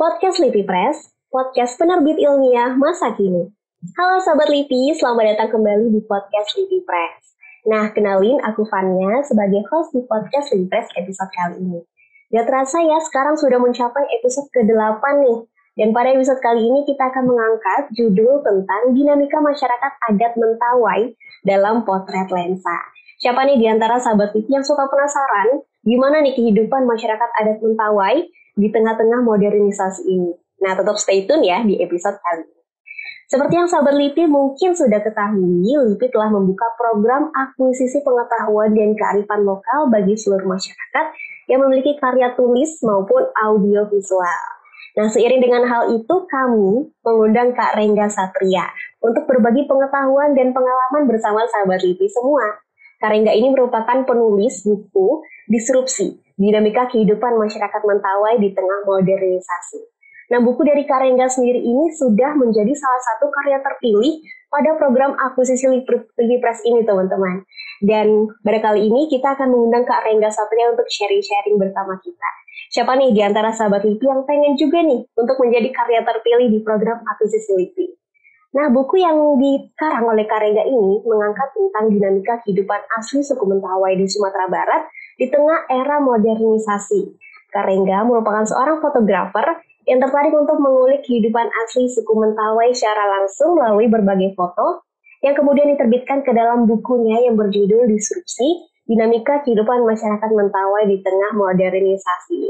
Podcast 0.00 0.40
Lipi 0.40 0.64
Press, 0.64 1.12
podcast 1.28 1.76
penerbit 1.76 2.16
ilmiah 2.16 2.72
masa 2.72 3.12
kini. 3.20 3.52
Halo 4.00 4.16
Sobat 4.24 4.48
Lipi, 4.48 4.96
selamat 4.96 5.36
datang 5.36 5.60
kembali 5.60 5.92
di 5.92 6.00
podcast 6.08 6.56
Lipi 6.56 6.80
Press. 6.88 7.36
Nah, 7.68 7.92
kenalin 7.92 8.40
aku 8.40 8.64
Fania 8.64 9.20
sebagai 9.28 9.60
host 9.68 9.92
di 9.92 10.00
podcast 10.08 10.56
Lipi 10.56 10.72
Press 10.72 10.88
episode 10.96 11.28
kali 11.36 11.60
ini. 11.60 11.84
Gak 12.32 12.48
terasa 12.48 12.80
ya, 12.80 12.96
sekarang 13.04 13.36
sudah 13.36 13.60
mencapai 13.60 14.08
episode 14.16 14.48
ke-8 14.56 15.04
nih. 15.20 15.38
Dan 15.76 15.92
pada 15.92 16.16
episode 16.16 16.40
kali 16.40 16.64
ini 16.64 16.80
kita 16.88 17.12
akan 17.12 17.24
mengangkat 17.28 17.92
judul 17.92 18.40
tentang 18.40 18.96
dinamika 18.96 19.36
masyarakat 19.36 19.92
adat 20.16 20.32
Mentawai 20.40 21.12
dalam 21.44 21.84
potret 21.84 22.32
lensa. 22.32 22.88
Siapa 23.20 23.44
nih 23.44 23.60
di 23.60 23.68
antara 23.68 24.00
sahabat 24.00 24.32
Lipi 24.32 24.48
yang 24.48 24.64
suka 24.64 24.88
penasaran 24.88 25.60
gimana 25.84 26.24
nih 26.24 26.32
kehidupan 26.40 26.88
masyarakat 26.88 27.30
adat 27.44 27.60
Mentawai 27.60 28.24
di 28.54 28.68
tengah-tengah 28.70 29.20
modernisasi 29.22 30.02
ini. 30.06 30.32
Nah, 30.60 30.76
tetap 30.76 30.96
stay 31.00 31.24
tune 31.24 31.46
ya 31.46 31.64
di 31.64 31.80
episode 31.80 32.20
kali 32.20 32.44
ini. 32.44 32.60
Seperti 33.30 33.54
yang 33.54 33.70
sahabat 33.70 33.94
LIPI 33.94 34.26
mungkin 34.26 34.74
sudah 34.74 34.98
ketahui, 35.06 35.62
LIPI 35.62 36.10
telah 36.10 36.34
membuka 36.34 36.66
program 36.74 37.30
akuisisi 37.30 38.02
pengetahuan 38.02 38.74
dan 38.74 38.90
kearifan 38.98 39.46
lokal 39.46 39.86
bagi 39.86 40.18
seluruh 40.18 40.50
masyarakat 40.50 41.06
yang 41.46 41.62
memiliki 41.62 41.94
karya 42.02 42.34
tulis 42.34 42.82
maupun 42.82 43.30
audio 43.38 43.86
visual. 43.86 44.42
Nah, 44.98 45.06
seiring 45.06 45.38
dengan 45.38 45.62
hal 45.70 45.94
itu, 45.94 46.14
kami 46.26 46.90
mengundang 47.06 47.54
Kak 47.54 47.78
Rengga 47.78 48.10
Satria 48.10 48.66
untuk 48.98 49.22
berbagi 49.30 49.62
pengetahuan 49.70 50.34
dan 50.34 50.50
pengalaman 50.50 51.06
bersama 51.06 51.46
sahabat 51.46 51.86
LIPI 51.86 52.10
semua. 52.10 52.66
Kak 52.98 53.14
Rengga 53.14 53.30
ini 53.30 53.54
merupakan 53.54 54.02
penulis 54.02 54.66
buku 54.66 55.22
Disrupsi, 55.50 56.14
dinamika 56.38 56.86
kehidupan 56.86 57.34
masyarakat 57.34 57.82
Mentawai 57.82 58.38
di 58.38 58.54
tengah 58.54 58.86
modernisasi. 58.86 59.82
Nah, 60.30 60.38
buku 60.38 60.62
dari 60.62 60.86
Karengga 60.86 61.26
sendiri 61.26 61.58
ini 61.58 61.90
sudah 61.90 62.38
menjadi 62.38 62.70
salah 62.78 63.02
satu 63.02 63.34
karya 63.34 63.58
terpilih 63.58 64.22
pada 64.46 64.78
program 64.78 65.18
akuisisi 65.18 65.66
Libri 65.66 66.38
Press 66.38 66.62
ini, 66.62 66.86
teman-teman. 66.86 67.42
Dan 67.82 68.30
pada 68.46 68.62
kali 68.62 68.86
ini 68.86 69.10
kita 69.10 69.34
akan 69.34 69.50
mengundang 69.50 69.82
Kak 69.82 70.06
Rengga 70.06 70.30
Satria 70.30 70.70
untuk 70.70 70.86
sharing-sharing 70.86 71.58
bersama 71.58 71.98
kita. 71.98 72.30
Siapa 72.70 72.94
nih 72.94 73.10
di 73.10 73.26
antara 73.26 73.50
sahabat 73.50 73.82
LIPI 73.82 74.06
yang 74.06 74.22
pengen 74.22 74.54
juga 74.54 74.78
nih 74.86 75.02
untuk 75.18 75.34
menjadi 75.42 75.66
karya 75.74 76.00
terpilih 76.06 76.46
di 76.46 76.58
program 76.62 77.02
akuisisi 77.02 77.50
LIPI? 77.58 77.86
Nah, 78.50 78.70
buku 78.70 79.02
yang 79.02 79.34
dikarang 79.34 80.06
oleh 80.14 80.26
Karengga 80.30 80.62
ini 80.62 81.02
mengangkat 81.06 81.54
tentang 81.54 81.90
dinamika 81.90 82.38
kehidupan 82.46 82.82
asli 83.02 83.22
suku 83.26 83.42
Mentawai 83.46 83.98
di 83.98 84.06
Sumatera 84.06 84.46
Barat 84.46 84.86
di 85.20 85.28
tengah 85.28 85.68
era 85.68 86.00
modernisasi. 86.00 87.20
Karengga 87.52 88.08
merupakan 88.08 88.48
seorang 88.48 88.80
fotografer 88.80 89.60
yang 89.84 90.00
tertarik 90.00 90.32
untuk 90.32 90.56
mengulik 90.56 91.04
kehidupan 91.04 91.44
asli 91.44 91.84
suku 91.92 92.12
Mentawai 92.16 92.72
secara 92.72 93.20
langsung 93.20 93.60
melalui 93.60 93.90
berbagai 93.92 94.32
foto 94.32 94.88
yang 95.20 95.36
kemudian 95.36 95.76
diterbitkan 95.76 96.24
ke 96.24 96.32
dalam 96.32 96.64
bukunya 96.64 97.28
yang 97.28 97.36
berjudul 97.36 97.84
Disrupsi, 97.92 98.64
Dinamika 98.88 99.44
Kehidupan 99.44 99.84
Masyarakat 99.84 100.30
Mentawai 100.32 100.88
di 100.88 101.04
Tengah 101.04 101.36
Modernisasi. 101.36 102.42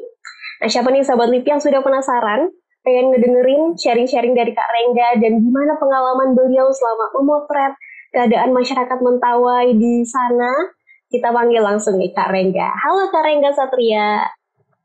Nah, 0.62 0.68
siapa 0.70 0.92
nih 0.94 1.02
sahabat 1.02 1.32
LIPI 1.32 1.58
yang 1.58 1.62
sudah 1.64 1.80
penasaran? 1.82 2.52
Pengen 2.80 3.12
ngedengerin 3.12 3.76
sharing-sharing 3.76 4.32
dari 4.32 4.54
Kak 4.54 4.68
Rengga 4.70 5.20
dan 5.20 5.42
gimana 5.42 5.76
pengalaman 5.76 6.32
beliau 6.32 6.70
selama 6.72 7.12
memotret 7.18 7.74
keadaan 8.14 8.54
masyarakat 8.54 8.98
Mentawai 9.00 9.66
di 9.74 10.04
sana? 10.06 10.79
Kita 11.10 11.34
panggil 11.34 11.58
langsung 11.58 11.98
nih 11.98 12.14
Kak 12.14 12.30
Rengga. 12.30 12.70
Halo 12.86 13.10
Kak 13.10 13.26
Rengga 13.26 13.50
Satria. 13.50 14.30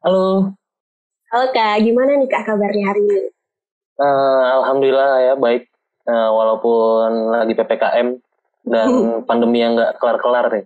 Halo. 0.02 0.58
Halo 1.30 1.46
Kak, 1.54 1.86
gimana 1.86 2.18
nih 2.18 2.26
Kak 2.26 2.50
kabarnya 2.50 2.82
hari 2.90 3.06
ini? 3.06 3.30
Uh, 4.02 4.42
Alhamdulillah 4.58 5.22
ya 5.22 5.34
baik. 5.38 5.70
Uh, 6.10 6.30
walaupun 6.34 7.30
lagi 7.30 7.54
PPKM 7.54 8.18
dan 8.66 8.90
pandemi 9.30 9.62
yang 9.62 9.78
nggak 9.78 10.02
kelar-kelar 10.02 10.50
nih. 10.50 10.66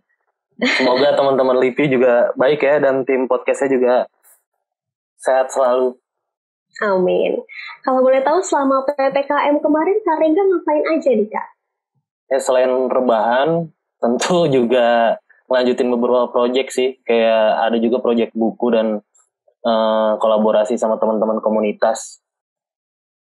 Semoga 0.80 1.20
teman-teman 1.20 1.60
LIPI 1.60 1.92
juga 1.92 2.32
baik 2.40 2.64
ya 2.64 2.80
dan 2.80 3.04
tim 3.04 3.28
podcastnya 3.28 3.76
juga 3.76 3.94
sehat 5.20 5.52
selalu. 5.52 6.00
Amin. 6.88 7.36
Kalau 7.84 8.00
boleh 8.00 8.24
tahu 8.24 8.40
selama 8.40 8.88
PPKM 8.88 9.60
kemarin 9.60 9.98
Kak 10.08 10.24
Rengga 10.24 10.40
ngapain 10.40 10.84
aja 10.88 11.12
nih 11.12 11.28
Kak? 11.28 11.48
Ya 12.32 12.40
selain 12.40 12.72
rebahan, 12.88 13.68
tentu 14.00 14.48
juga 14.56 15.20
lanjutin 15.50 15.90
beberapa 15.90 16.30
project 16.30 16.70
sih 16.72 16.90
kayak 17.04 17.66
ada 17.66 17.78
juga 17.82 17.98
project 18.00 18.32
buku 18.38 18.70
dan 18.72 19.02
uh, 19.66 20.14
kolaborasi 20.22 20.78
sama 20.78 21.02
teman-teman 21.02 21.42
komunitas 21.42 22.22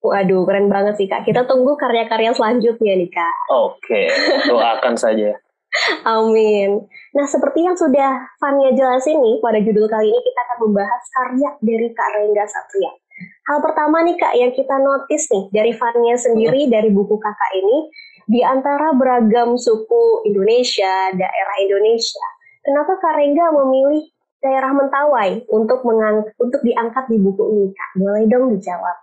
Waduh, 0.01 0.49
keren 0.49 0.73
banget 0.73 0.97
sih 0.97 1.05
Kak. 1.05 1.29
Kita 1.29 1.45
tunggu 1.45 1.77
karya-karya 1.77 2.33
selanjutnya 2.33 2.97
nih 2.97 3.13
Kak. 3.13 3.35
Oke, 3.53 4.09
doakan 4.49 4.97
saja. 4.97 5.37
Amin. 6.09 6.89
Nah, 7.13 7.27
seperti 7.29 7.69
yang 7.69 7.77
sudah 7.77 8.33
Fania 8.41 8.73
jelasin 8.73 9.21
nih, 9.21 9.37
pada 9.45 9.61
judul 9.61 9.87
kali 9.87 10.09
ini 10.09 10.21
kita 10.25 10.41
akan 10.41 10.59
membahas 10.65 11.03
karya 11.05 11.51
dari 11.61 11.89
Kak 11.93 12.09
Rengga 12.17 12.45
Satria. 12.49 12.93
Hal 13.53 13.59
pertama 13.61 14.01
nih 14.01 14.17
Kak, 14.17 14.35
yang 14.41 14.53
kita 14.57 14.81
notice 14.81 15.29
nih 15.29 15.45
dari 15.53 15.73
Fania 15.77 16.17
sendiri, 16.17 16.65
hmm. 16.65 16.73
dari 16.73 16.89
buku 16.89 17.21
kakak 17.21 17.53
ini, 17.61 17.93
di 18.31 18.41
antara 18.47 18.95
beragam 18.95 19.59
suku 19.59 20.23
Indonesia, 20.31 21.11
daerah 21.19 21.57
Indonesia, 21.67 22.27
kenapa 22.63 22.95
Kak 23.03 23.19
Rengga 23.19 23.51
memilih 23.51 24.07
daerah 24.39 24.71
Mentawai 24.71 25.51
untuk 25.51 25.83
mengang 25.83 26.31
untuk 26.39 26.63
diangkat 26.63 27.11
di 27.11 27.19
buku 27.19 27.43
ini, 27.51 27.67
Kak? 27.75 27.91
Boleh 27.99 28.25
dong 28.31 28.55
dijawab. 28.55 28.97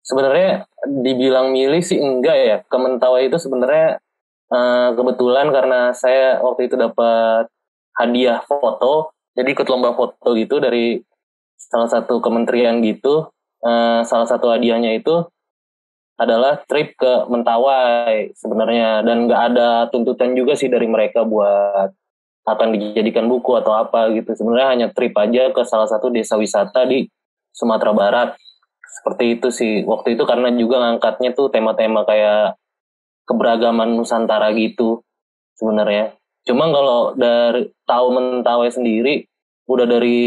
Sebenarnya 0.00 0.64
dibilang 0.88 1.52
milih 1.52 1.84
sih 1.84 2.00
enggak 2.00 2.36
ya. 2.40 2.56
Ke 2.64 2.76
Mentawai 2.80 3.28
itu 3.28 3.36
sebenarnya 3.36 4.00
uh, 4.48 4.96
kebetulan 4.96 5.52
karena 5.52 5.92
saya 5.92 6.40
waktu 6.40 6.72
itu 6.72 6.80
dapat 6.80 7.44
hadiah 8.00 8.40
foto, 8.48 9.12
jadi 9.36 9.52
ikut 9.52 9.68
lomba 9.68 9.92
foto 9.92 10.32
gitu 10.32 10.56
dari 10.64 11.04
salah 11.60 11.92
satu 11.92 12.24
kementerian 12.24 12.80
gitu. 12.80 13.28
Uh, 13.60 14.00
salah 14.08 14.24
satu 14.24 14.48
hadiahnya 14.48 14.96
itu 14.96 15.28
adalah 16.20 16.60
trip 16.68 16.92
ke 17.00 17.24
Mentawai 17.32 18.36
sebenarnya. 18.36 19.00
Dan 19.00 19.24
nggak 19.24 19.42
ada 19.52 19.88
tuntutan 19.88 20.36
juga 20.36 20.52
sih 20.52 20.68
dari 20.68 20.84
mereka 20.84 21.24
buat 21.24 21.96
akan 22.44 22.68
dijadikan 22.76 23.24
buku 23.24 23.56
atau 23.56 23.72
apa 23.72 24.12
gitu. 24.12 24.36
Sebenarnya 24.36 24.68
hanya 24.68 24.86
trip 24.92 25.16
aja 25.16 25.48
ke 25.48 25.64
salah 25.64 25.88
satu 25.88 26.12
desa 26.12 26.36
wisata 26.36 26.84
di 26.84 27.08
Sumatera 27.56 27.96
Barat. 27.96 28.28
Seperti 29.00 29.40
itu 29.40 29.48
sih. 29.48 29.74
Waktu 29.88 30.20
itu 30.20 30.28
karena 30.28 30.52
juga 30.52 30.84
ngangkatnya 30.84 31.32
tuh 31.32 31.48
tema-tema 31.48 32.04
kayak 32.04 32.60
keberagaman 33.24 33.96
Nusantara 33.96 34.52
gitu 34.52 35.00
sebenarnya. 35.56 36.12
Cuma 36.44 36.68
kalau 36.68 37.16
dari 37.16 37.70
tahu 37.88 38.06
Mentawai 38.12 38.68
sendiri 38.68 39.24
udah 39.70 39.86
dari 39.86 40.20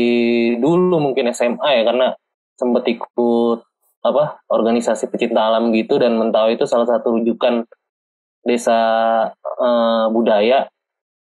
dulu 0.56 1.04
mungkin 1.04 1.36
SMA 1.36 1.68
ya 1.68 1.84
karena 1.84 2.16
sempet 2.56 2.96
ikut 2.96 3.60
apa 4.04 4.44
organisasi 4.52 5.08
pecinta 5.08 5.48
alam 5.48 5.72
gitu 5.72 5.96
dan 5.96 6.20
Mentawai 6.20 6.60
itu 6.60 6.68
salah 6.68 6.84
satu 6.84 7.18
rujukan 7.18 7.64
desa 8.44 8.78
uh, 9.32 10.12
budaya 10.12 10.68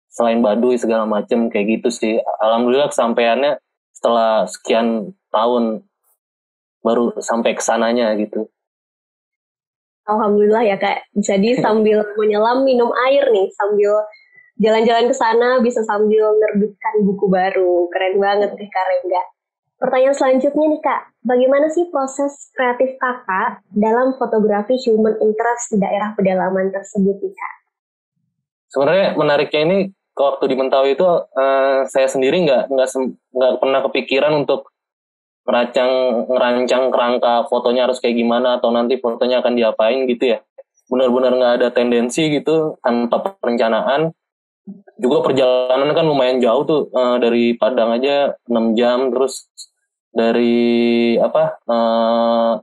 selain 0.10 0.42
Baduy 0.42 0.78
segala 0.78 1.10
macem 1.10 1.50
kayak 1.50 1.82
gitu 1.82 1.90
sih. 1.90 2.16
Alhamdulillah 2.42 2.94
kesampaiannya 2.94 3.58
setelah 3.94 4.46
sekian 4.46 5.18
tahun 5.34 5.86
baru 6.86 7.18
sampai 7.20 7.58
ke 7.58 7.64
sananya 7.66 8.14
gitu. 8.18 8.50
Alhamdulillah 10.10 10.66
ya 10.66 10.78
kak. 10.78 11.10
Jadi 11.18 11.58
sambil 11.64 12.02
menyelam 12.18 12.66
minum 12.66 12.90
air 13.10 13.30
nih, 13.30 13.50
sambil 13.54 14.06
jalan-jalan 14.60 15.06
ke 15.08 15.16
sana 15.16 15.50
bisa 15.62 15.86
sambil 15.86 16.34
menerbitkan 16.36 17.06
buku 17.06 17.26
baru. 17.30 17.88
Keren 17.94 18.18
banget 18.18 18.50
deh 18.54 18.70
Kak 18.70 18.86
Rengga. 18.86 19.24
Pertanyaan 19.80 20.12
selanjutnya 20.12 20.66
nih 20.76 20.82
Kak, 20.84 21.02
bagaimana 21.24 21.72
sih 21.72 21.88
proses 21.88 22.52
kreatif 22.52 23.00
Kakak 23.00 23.64
dalam 23.72 24.12
fotografi 24.20 24.76
human 24.84 25.16
interest 25.24 25.72
di 25.72 25.80
daerah 25.80 26.12
pedalaman 26.20 26.68
tersebut 26.68 27.16
nih 27.16 27.32
Kak? 27.32 27.54
Sebenarnya 28.76 29.16
menariknya 29.16 29.62
ini 29.64 29.78
waktu 30.20 30.52
di 30.52 30.56
Mentawai 30.60 30.92
itu 31.00 31.08
uh, 31.08 31.88
saya 31.88 32.12
sendiri 32.12 32.44
nggak 32.44 32.68
nggak 32.68 32.88
nggak 33.32 33.54
pernah 33.64 33.80
kepikiran 33.88 34.34
untuk 34.36 34.68
ngerancang 35.48 35.92
ngerancang 36.28 36.84
kerangka 36.92 37.34
fotonya 37.48 37.88
harus 37.88 38.04
kayak 38.04 38.20
gimana 38.20 38.60
atau 38.60 38.76
nanti 38.76 39.00
fotonya 39.00 39.40
akan 39.40 39.56
diapain 39.56 40.04
gitu 40.12 40.36
ya. 40.36 40.44
Benar-benar 40.92 41.32
nggak 41.40 41.54
ada 41.64 41.68
tendensi 41.72 42.28
gitu 42.28 42.76
tanpa 42.84 43.40
perencanaan. 43.40 44.12
Juga 45.00 45.24
perjalanan 45.24 45.96
kan 45.96 46.06
lumayan 46.06 46.40
jauh 46.44 46.64
tuh 46.68 46.82
uh, 46.92 47.18
dari 47.22 47.56
Padang 47.56 47.96
aja 47.96 48.36
6 48.48 48.78
jam 48.78 49.10
terus 49.14 49.48
dari 50.10 51.16
apa 51.22 51.62
uh, 51.70 52.54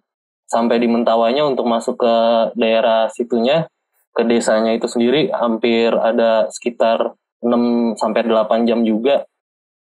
sampai 0.46 0.76
di 0.78 0.88
Mentawanya 0.90 1.46
untuk 1.46 1.66
masuk 1.66 1.98
ke 2.00 2.14
daerah 2.58 3.08
situnya 3.10 3.66
ke 4.16 4.24
desanya 4.24 4.72
itu 4.76 4.88
sendiri 4.88 5.28
hampir 5.32 5.92
ada 5.92 6.48
sekitar 6.52 7.16
6 7.40 8.00
sampai 8.00 8.22
8 8.24 8.68
jam 8.68 8.84
juga. 8.84 9.24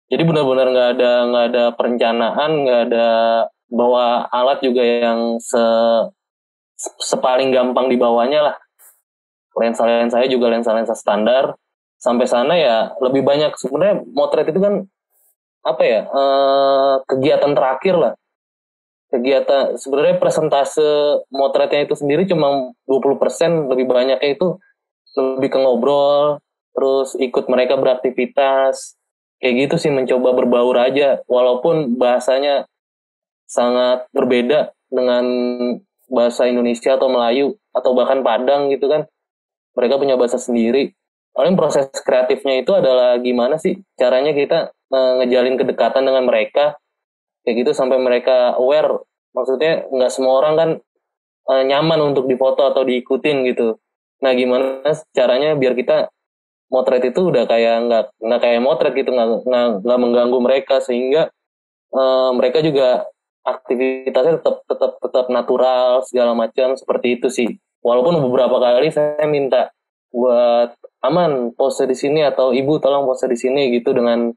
Jadi 0.06 0.22
benar-benar 0.22 0.66
nggak 0.70 0.90
ada 0.98 1.12
nggak 1.26 1.44
ada 1.50 1.64
perencanaan, 1.74 2.50
nggak 2.62 2.80
ada 2.90 3.08
bawa 3.66 4.30
alat 4.30 4.62
juga 4.62 4.82
yang 4.86 5.42
se 5.42 5.62
sepaling 7.02 7.50
gampang 7.50 7.88
dibawanya 7.88 8.52
lah 8.52 8.56
lensa-lensa 9.56 10.20
saya 10.20 10.28
juga 10.28 10.52
lensa-lensa 10.52 10.92
standar 10.92 11.56
sampai 11.96 12.26
sana 12.28 12.54
ya 12.56 12.92
lebih 13.00 13.24
banyak 13.24 13.56
sebenarnya 13.56 14.04
motret 14.12 14.48
itu 14.52 14.60
kan 14.60 14.84
apa 15.66 15.82
ya 15.82 16.00
eh, 16.06 16.94
kegiatan 17.10 17.52
terakhir 17.56 17.94
lah. 17.98 18.14
Kegiatan 19.06 19.78
sebenarnya 19.78 20.18
presentase 20.18 20.82
motretnya 21.30 21.86
itu 21.86 21.94
sendiri 21.94 22.26
cuma 22.26 22.74
20% 22.90 23.70
lebih 23.70 23.86
banyaknya 23.86 24.34
itu 24.34 24.58
lebih 25.16 25.56
ke 25.56 25.58
ngobrol 25.62 26.42
terus 26.76 27.16
ikut 27.18 27.46
mereka 27.48 27.78
beraktivitas. 27.78 28.98
Kayak 29.36 29.68
gitu 29.68 29.74
sih 29.76 29.92
mencoba 29.92 30.32
berbaur 30.32 30.76
aja. 30.80 31.20
Walaupun 31.28 31.96
bahasanya 32.00 32.66
sangat 33.46 34.10
berbeda 34.10 34.74
dengan 34.90 35.24
bahasa 36.10 36.46
Indonesia 36.46 36.94
atau 36.94 37.10
Melayu 37.10 37.58
atau 37.74 37.90
bahkan 37.94 38.22
Padang 38.22 38.70
gitu 38.70 38.86
kan 38.86 39.06
mereka 39.74 39.98
punya 39.98 40.14
bahasa 40.14 40.38
sendiri 40.38 40.94
paling 41.36 41.54
proses 41.54 41.92
kreatifnya 41.92 42.64
itu 42.64 42.72
adalah 42.72 43.20
gimana 43.20 43.60
sih 43.60 43.76
caranya 44.00 44.32
kita 44.32 44.72
uh, 44.90 45.12
ngejalin 45.20 45.60
kedekatan 45.60 46.02
dengan 46.08 46.24
mereka 46.24 46.80
kayak 47.44 47.62
gitu 47.62 47.70
sampai 47.76 48.00
mereka 48.00 48.56
aware 48.56 49.04
maksudnya 49.36 49.84
nggak 49.92 50.10
semua 50.10 50.40
orang 50.40 50.54
kan 50.56 50.70
uh, 51.52 51.62
nyaman 51.62 52.00
untuk 52.12 52.24
difoto 52.24 52.64
atau 52.64 52.82
diikutin 52.88 53.44
gitu 53.52 53.76
Nah 54.24 54.32
gimana 54.32 54.92
caranya 55.12 55.52
biar 55.58 55.76
kita 55.76 56.08
motret 56.72 57.04
itu 57.04 57.30
udah 57.30 57.44
kayak 57.46 57.76
nggak 57.86 58.04
nggak 58.18 58.40
kayak 58.40 58.60
motret 58.64 58.94
gitu 58.96 59.10
nggak 59.12 59.28
nggak 59.84 60.00
mengganggu 60.00 60.38
mereka 60.40 60.80
sehingga 60.80 61.28
uh, 61.92 62.30
mereka 62.32 62.64
juga 62.64 63.06
aktivitasnya 63.46 64.42
tetap 64.42 64.66
tetap 64.66 64.92
tetap 64.98 65.26
natural 65.30 66.02
segala 66.02 66.32
macam 66.34 66.74
seperti 66.74 67.20
itu 67.20 67.28
sih. 67.30 67.48
Walaupun 67.84 68.18
beberapa 68.18 68.58
kali 68.58 68.90
saya 68.90 69.28
minta 69.30 69.70
buat 70.10 70.74
aman 71.04 71.52
pose 71.52 71.84
di 71.84 71.96
sini 71.96 72.24
atau 72.24 72.52
ibu 72.56 72.80
tolong 72.80 73.04
pose 73.04 73.28
di 73.28 73.36
sini 73.36 73.72
gitu 73.74 73.92
dengan 73.92 74.32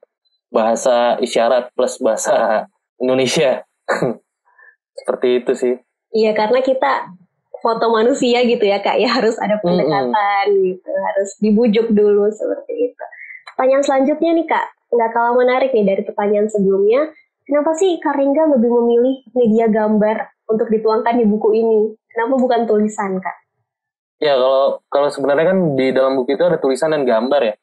bahasa 0.49 1.15
isyarat 1.21 1.71
plus 1.77 2.01
bahasa 2.01 2.67
Indonesia. 2.99 3.63
seperti 4.99 5.27
itu 5.39 5.51
sih. 5.55 5.75
Iya 6.11 6.35
karena 6.35 6.59
kita 6.59 7.13
foto 7.63 7.87
manusia 7.91 8.43
gitu 8.43 8.65
ya 8.67 8.83
kak 8.83 8.99
ya. 8.99 9.09
Harus 9.09 9.39
ada 9.39 9.57
pendekatan 9.63 10.45
mm-hmm. 10.51 10.65
gitu. 10.67 10.91
Harus 10.91 11.29
dibujuk 11.39 11.87
dulu 11.95 12.27
seperti 12.33 12.91
itu. 12.91 13.03
Pertanyaan 13.55 13.83
selanjutnya 13.85 14.31
nih 14.35 14.47
kak. 14.49 14.67
Nggak 14.89 15.09
kalah 15.13 15.33
menarik 15.37 15.71
nih 15.71 15.85
dari 15.85 16.01
pertanyaan 16.03 16.49
sebelumnya. 16.51 17.13
Kenapa 17.47 17.71
sih 17.77 17.97
kak 17.97 18.13
Ringga 18.17 18.45
lebih 18.57 18.69
memilih 18.69 19.15
media 19.33 19.65
gambar 19.71 20.17
untuk 20.49 20.67
dituangkan 20.69 21.17
di 21.17 21.25
buku 21.25 21.49
ini? 21.57 21.93
Kenapa 22.09 22.35
bukan 22.37 22.67
tulisan 22.67 23.17
kak 23.21 23.37
ya 24.19 24.35
kalau 24.35 24.83
kalau 24.91 25.09
sebenarnya 25.11 25.55
kan 25.55 25.59
di 25.79 25.87
dalam 25.95 26.19
buku 26.19 26.35
itu 26.35 26.43
ada 26.43 26.59
tulisan 26.59 26.91
dan 26.91 27.07
gambar 27.07 27.41
ya 27.43 27.55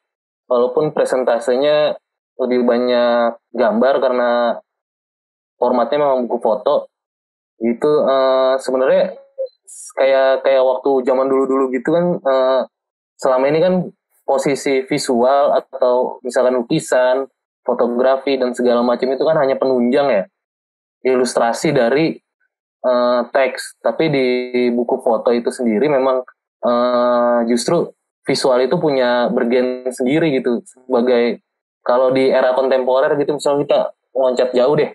walaupun 0.49 0.91
presentasenya 0.91 1.97
lebih 2.37 2.65
banyak 2.65 3.37
gambar 3.53 3.93
karena 4.01 4.31
formatnya 5.57 5.97
memang 6.01 6.29
buku 6.29 6.37
foto 6.41 6.89
itu 7.61 7.91
uh, 8.05 8.57
sebenarnya 8.61 9.17
kayak 9.97 10.45
kayak 10.45 10.61
waktu 10.61 10.89
zaman 11.05 11.25
dulu-dulu 11.25 11.73
gitu 11.73 11.89
kan 11.89 12.05
uh, 12.21 12.61
selama 13.17 13.45
ini 13.49 13.59
kan 13.61 13.73
posisi 14.27 14.83
visual 14.83 15.55
atau 15.55 16.19
misalkan 16.19 16.59
lukisan, 16.59 17.31
fotografi 17.63 18.35
dan 18.35 18.51
segala 18.51 18.83
macam 18.83 19.07
itu 19.07 19.23
kan 19.23 19.39
hanya 19.39 19.55
penunjang 19.55 20.07
ya, 20.11 20.23
ilustrasi 21.07 21.71
dari 21.71 22.19
uh, 22.83 23.23
teks. 23.31 23.79
Tapi 23.79 24.11
di 24.11 24.27
buku 24.75 24.99
foto 24.99 25.31
itu 25.31 25.47
sendiri 25.47 25.87
memang 25.87 26.27
uh, 26.63 27.45
justru 27.49 27.91
visual 28.27 28.59
itu 28.59 28.75
punya 28.75 29.31
bergen 29.31 29.87
sendiri 29.91 30.35
gitu 30.35 30.59
sebagai 30.67 31.41
kalau 31.87 32.11
di 32.11 32.27
era 32.27 32.51
kontemporer 32.51 33.15
gitu 33.15 33.39
misalnya 33.39 33.63
kita 33.63 33.79
loncat 34.11 34.49
jauh 34.51 34.75
deh, 34.75 34.91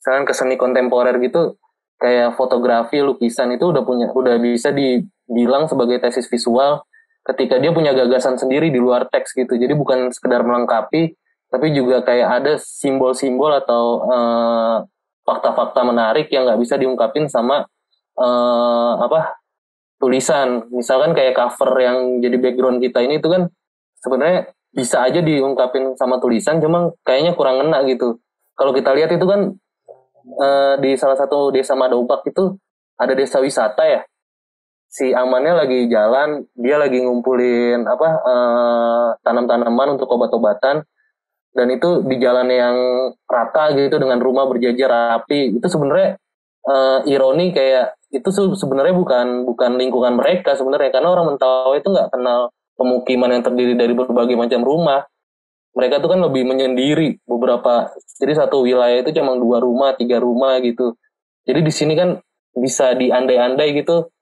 misalkan 0.00 0.24
ke 0.24 0.32
seni 0.32 0.56
kontemporer 0.56 1.20
gitu 1.20 1.60
kayak 2.00 2.34
fotografi, 2.40 3.04
lukisan 3.04 3.52
itu 3.52 3.68
udah 3.68 3.84
punya 3.84 4.08
udah 4.08 4.40
bisa 4.40 4.72
dibilang 4.72 5.68
sebagai 5.68 6.00
tesis 6.00 6.26
visual 6.26 6.82
ketika 7.22 7.60
dia 7.60 7.70
punya 7.70 7.94
gagasan 7.94 8.34
sendiri 8.40 8.72
di 8.72 8.80
luar 8.80 9.06
teks 9.06 9.36
gitu. 9.36 9.54
Jadi 9.54 9.76
bukan 9.76 10.10
sekedar 10.10 10.42
melengkapi, 10.42 11.14
tapi 11.52 11.66
juga 11.70 12.02
kayak 12.02 12.42
ada 12.42 12.52
simbol-simbol 12.58 13.52
atau 13.52 13.84
uh, 14.08 14.76
fakta-fakta 15.22 15.86
menarik 15.86 16.26
yang 16.34 16.48
nggak 16.48 16.60
bisa 16.64 16.74
diungkapin 16.80 17.30
sama 17.30 17.68
uh, 18.18 18.92
apa 18.98 19.41
tulisan. 20.02 20.66
Misalkan 20.74 21.14
kayak 21.14 21.38
cover 21.38 21.78
yang 21.78 22.18
jadi 22.18 22.34
background 22.42 22.82
kita 22.82 22.98
ini 23.06 23.22
itu 23.22 23.30
kan 23.30 23.46
sebenarnya 24.02 24.50
bisa 24.74 25.06
aja 25.06 25.22
diungkapin 25.22 25.94
sama 25.94 26.18
tulisan, 26.18 26.58
cuma 26.58 26.90
kayaknya 27.06 27.38
kurang 27.38 27.62
ngena 27.62 27.86
gitu. 27.86 28.18
Kalau 28.58 28.74
kita 28.74 28.90
lihat 28.98 29.14
itu 29.14 29.22
kan 29.22 29.54
uh, 30.42 30.74
di 30.82 30.98
salah 30.98 31.14
satu 31.14 31.54
desa 31.54 31.78
Madobak 31.78 32.26
itu 32.26 32.58
ada 32.98 33.14
desa 33.14 33.38
wisata 33.38 33.86
ya. 33.86 34.00
Si 34.92 35.08
amannya 35.08 35.56
lagi 35.56 35.88
jalan, 35.88 36.44
dia 36.52 36.76
lagi 36.76 37.00
ngumpulin 37.00 37.86
apa 37.88 38.08
uh, 38.26 39.08
tanam-tanaman 39.24 39.96
untuk 39.96 40.08
obat-obatan 40.12 40.84
dan 41.52 41.68
itu 41.68 42.04
di 42.04 42.16
jalan 42.20 42.48
yang 42.48 42.76
rata 43.24 43.72
gitu 43.76 43.96
dengan 43.96 44.20
rumah 44.20 44.44
berjajar 44.48 44.88
rapi. 44.88 45.56
Itu 45.56 45.68
sebenarnya 45.68 46.16
uh, 46.68 46.98
ironi 47.08 47.56
kayak 47.56 47.96
itu 48.12 48.28
sebenarnya 48.32 48.92
bukan 48.92 49.48
bukan 49.48 49.80
lingkungan 49.80 50.20
mereka 50.20 50.52
sebenarnya 50.52 50.92
karena 50.92 51.08
orang 51.08 51.32
Mentawai 51.32 51.80
itu 51.80 51.88
nggak 51.88 52.12
kenal 52.12 52.52
pemukiman 52.76 53.32
yang 53.32 53.42
terdiri 53.42 53.74
dari 53.74 53.96
berbagai 53.96 54.36
macam 54.36 54.60
rumah. 54.60 55.08
Mereka 55.72 56.04
tuh 56.04 56.12
kan 56.12 56.20
lebih 56.20 56.44
menyendiri 56.44 57.24
beberapa 57.24 57.88
jadi 58.20 58.44
satu 58.44 58.68
wilayah 58.68 59.00
itu 59.00 59.16
cuma 59.16 59.32
dua 59.40 59.64
rumah 59.64 59.96
tiga 59.96 60.20
rumah 60.20 60.60
gitu. 60.60 61.00
Jadi 61.48 61.64
di 61.64 61.72
sini 61.72 61.96
kan 61.96 62.20
bisa 62.52 62.92
diandai-andai 62.92 63.80
gitu 63.80 64.12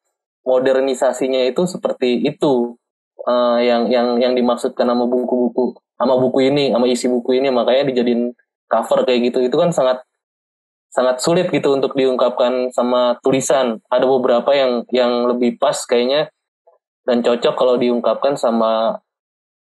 modernisasinya 0.46 1.42
itu 1.50 1.66
seperti 1.66 2.22
itu. 2.22 2.78
Uh, 3.20 3.60
yang 3.60 3.92
yang 3.92 4.16
yang 4.16 4.32
dimaksudkan 4.32 4.88
sama 4.88 5.04
buku-buku 5.04 5.76
sama 6.00 6.16
buku 6.16 6.48
ini 6.48 6.72
sama 6.72 6.88
isi 6.88 7.04
buku 7.04 7.36
ini 7.36 7.52
makanya 7.52 7.92
dijadiin 7.92 8.32
cover 8.70 9.04
kayak 9.04 9.28
gitu. 9.28 9.44
Itu 9.44 9.58
kan 9.60 9.74
sangat 9.74 10.06
sangat 10.90 11.22
sulit 11.22 11.46
gitu 11.54 11.70
untuk 11.70 11.94
diungkapkan 11.94 12.74
sama 12.74 13.16
tulisan. 13.22 13.78
Ada 13.86 14.04
beberapa 14.04 14.50
yang 14.52 14.84
yang 14.90 15.30
lebih 15.30 15.56
pas 15.56 15.78
kayaknya 15.86 16.28
dan 17.06 17.22
cocok 17.22 17.54
kalau 17.54 17.78
diungkapkan 17.78 18.34
sama 18.34 18.98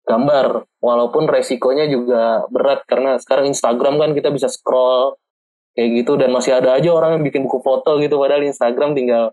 gambar 0.07 0.65
walaupun 0.81 1.29
resikonya 1.29 1.87
juga 1.91 2.47
berat 2.49 2.87
karena 2.89 3.21
sekarang 3.21 3.53
Instagram 3.53 4.01
kan 4.01 4.11
kita 4.17 4.33
bisa 4.33 4.49
scroll 4.49 5.15
kayak 5.77 6.03
gitu 6.03 6.19
dan 6.19 6.35
masih 6.35 6.57
ada 6.57 6.75
aja 6.75 6.91
orang 6.91 7.21
yang 7.21 7.23
bikin 7.27 7.47
buku 7.47 7.63
foto 7.63 8.01
gitu 8.01 8.19
padahal 8.19 8.43
Instagram 8.43 8.97
tinggal 8.97 9.31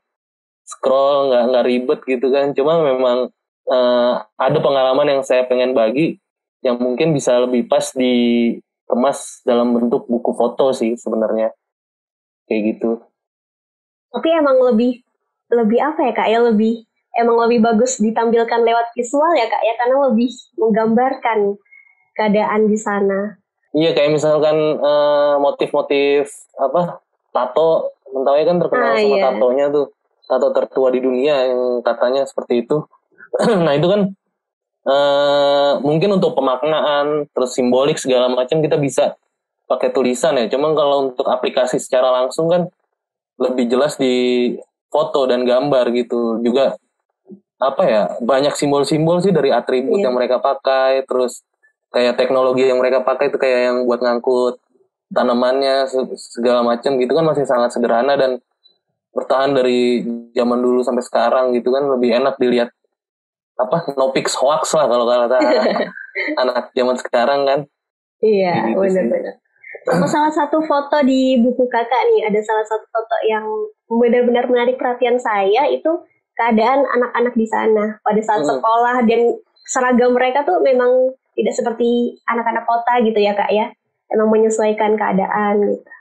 scroll 0.68 1.32
nggak 1.32 1.44
nggak 1.54 1.66
ribet 1.66 2.00
gitu 2.10 2.28
kan. 2.34 2.52
Cuma 2.58 2.82
memang 2.82 3.30
uh, 3.70 4.14
ada 4.36 4.58
pengalaman 4.60 5.08
yang 5.18 5.22
saya 5.22 5.46
pengen 5.46 5.78
bagi 5.78 6.18
yang 6.66 6.82
mungkin 6.82 7.14
bisa 7.14 7.38
lebih 7.46 7.70
pas 7.70 7.94
dikemas 7.94 9.46
dalam 9.46 9.78
bentuk 9.78 10.10
buku 10.10 10.34
foto 10.34 10.74
sih 10.74 10.98
sebenarnya 10.98 11.54
kayak 12.48 12.76
gitu 12.76 13.04
tapi 14.12 14.28
emang 14.34 14.58
lebih 14.74 15.04
lebih 15.52 15.80
apa 15.80 16.00
ya 16.10 16.12
kak 16.16 16.28
ya 16.32 16.40
lebih 16.44 16.88
emang 17.18 17.38
lebih 17.48 17.60
bagus 17.66 17.98
ditampilkan 17.98 18.62
lewat 18.64 18.94
visual 18.94 19.32
ya 19.36 19.48
kak 19.50 19.64
ya 19.64 19.74
karena 19.80 19.96
lebih 20.12 20.30
menggambarkan 20.60 21.40
keadaan 22.18 22.62
di 22.70 22.78
sana. 22.78 23.38
Iya 23.78 23.94
kayak 23.94 24.18
misalkan 24.18 24.58
uh, 24.82 25.38
motif-motif 25.38 26.34
apa 26.58 26.98
tato 27.30 27.94
mentawai 28.10 28.44
kan 28.48 28.58
terkenal 28.58 28.90
ah, 28.90 28.98
sama 28.98 29.18
iya. 29.20 29.24
tatonya 29.30 29.66
tuh 29.70 29.86
tato 30.26 30.48
tertua 30.56 30.88
di 30.90 31.00
dunia 31.04 31.36
yang 31.46 31.62
katanya 31.86 32.26
seperti 32.26 32.66
itu. 32.66 32.82
nah 33.66 33.74
itu 33.78 33.86
kan 33.86 34.02
uh, 34.88 35.72
mungkin 35.84 36.18
untuk 36.18 36.34
pemaknaan 36.34 37.30
terus 37.30 37.54
simbolik 37.54 38.02
segala 38.02 38.32
macam 38.32 38.64
kita 38.64 38.80
bisa 38.82 39.14
pakai 39.68 39.92
tulisan 39.92 40.40
ya. 40.40 40.48
Cuma 40.48 40.72
kalau 40.74 41.12
untuk 41.12 41.28
aplikasi 41.28 41.78
secara 41.78 42.10
langsung 42.10 42.48
kan 42.48 42.72
lebih 43.38 43.70
jelas 43.70 44.00
di 44.00 44.56
foto 44.90 45.28
dan 45.28 45.44
gambar 45.44 45.92
gitu. 45.94 46.42
Juga 46.42 46.80
apa 47.60 47.84
ya 47.86 48.04
banyak 48.24 48.56
simbol-simbol 48.56 49.20
sih 49.20 49.36
dari 49.36 49.52
atribut 49.52 50.00
yeah. 50.00 50.10
yang 50.10 50.16
mereka 50.16 50.40
pakai. 50.40 51.04
Terus 51.06 51.44
kayak 51.92 52.16
teknologi 52.16 52.66
yang 52.66 52.80
mereka 52.80 53.04
pakai 53.04 53.30
itu 53.30 53.38
kayak 53.38 53.60
yang 53.72 53.78
buat 53.86 54.02
ngangkut 54.02 54.58
tanamannya 55.08 55.88
segala 56.20 56.68
macam 56.68 57.00
gitu 57.00 57.16
kan 57.16 57.24
masih 57.24 57.48
sangat 57.48 57.72
sederhana 57.72 58.20
dan 58.20 58.44
bertahan 59.16 59.56
dari 59.56 60.04
zaman 60.36 60.60
dulu 60.60 60.82
sampai 60.82 61.04
sekarang 61.04 61.52
gitu 61.54 61.76
kan. 61.76 61.84
Lebih 61.86 62.24
enak 62.24 62.40
dilihat 62.40 62.72
apa 63.58 63.90
no 63.98 64.14
pix 64.14 64.38
hoax 64.38 64.72
lah 64.78 64.86
kalau 64.88 65.04
kata 65.04 65.38
anak 66.42 66.72
zaman 66.72 66.96
sekarang 66.96 67.42
kan. 67.44 67.60
Iya 68.18 68.74
gitu 68.74 68.82
benar-benar 68.82 69.38
sama 69.88 70.08
salah 70.08 70.34
satu 70.36 70.60
foto 70.68 71.00
di 71.08 71.40
buku 71.40 71.64
kakak 71.72 72.04
nih. 72.12 72.28
Ada 72.28 72.40
salah 72.44 72.66
satu 72.68 72.86
foto 72.92 73.16
yang 73.24 73.46
benar-benar 73.88 74.46
menarik 74.52 74.76
perhatian 74.76 75.16
saya. 75.16 75.72
Itu 75.72 76.04
keadaan 76.36 76.84
anak-anak 76.84 77.34
di 77.40 77.48
sana. 77.48 77.96
Pada 78.04 78.22
saat 78.22 78.44
hmm. 78.44 78.52
sekolah 78.52 78.96
dan 79.08 79.22
seragam 79.68 80.12
mereka 80.12 80.44
tuh 80.44 80.60
memang 80.60 81.16
tidak 81.40 81.56
seperti 81.56 82.20
anak-anak 82.28 82.68
kota 82.68 83.00
gitu 83.08 83.20
ya 83.20 83.32
kak 83.32 83.52
ya. 83.56 83.72
Emang 84.12 84.28
menyesuaikan 84.28 85.00
keadaan 85.00 85.72
gitu. 85.72 85.92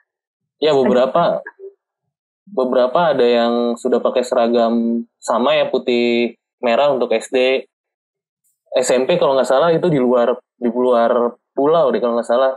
Ya 0.58 0.72
beberapa 0.74 1.42
beberapa 2.46 3.14
ada 3.14 3.26
yang 3.26 3.74
sudah 3.74 3.98
pakai 3.98 4.22
seragam 4.22 5.04
sama 5.18 5.58
ya 5.58 5.66
putih 5.66 6.38
merah 6.62 6.94
untuk 6.94 7.10
SD 7.10 7.66
SMP 8.78 9.18
kalau 9.18 9.34
nggak 9.34 9.50
salah 9.50 9.74
itu 9.74 9.90
di 9.90 9.98
luar 9.98 10.38
di 10.56 10.70
luar 10.70 11.34
pulau 11.52 11.90
deh 11.90 11.98
kalau 11.98 12.16
nggak 12.16 12.30
salah 12.30 12.54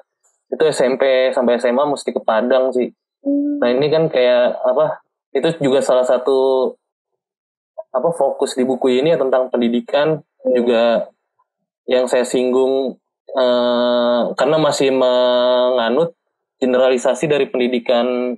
itu 0.50 0.64
SMP 0.70 1.30
sampai 1.30 1.62
SMA 1.62 1.84
mesti 1.86 2.10
ke 2.10 2.22
Padang 2.22 2.74
sih. 2.74 2.90
Hmm. 3.22 3.62
Nah 3.62 3.70
ini 3.70 3.88
kan 3.94 4.10
kayak 4.10 4.58
apa? 4.66 5.02
Itu 5.30 5.54
juga 5.62 5.86
salah 5.86 6.06
satu 6.06 6.74
apa 7.90 8.10
fokus 8.14 8.54
di 8.54 8.66
buku 8.66 9.02
ini 9.02 9.14
ya 9.14 9.18
tentang 9.18 9.50
pendidikan 9.50 10.22
hmm. 10.22 10.54
juga 10.54 11.10
yang 11.90 12.06
saya 12.06 12.26
singgung 12.26 12.98
eh, 13.34 14.22
karena 14.38 14.58
masih 14.62 14.94
menganut 14.94 16.14
generalisasi 16.62 17.26
dari 17.26 17.50
pendidikan 17.50 18.38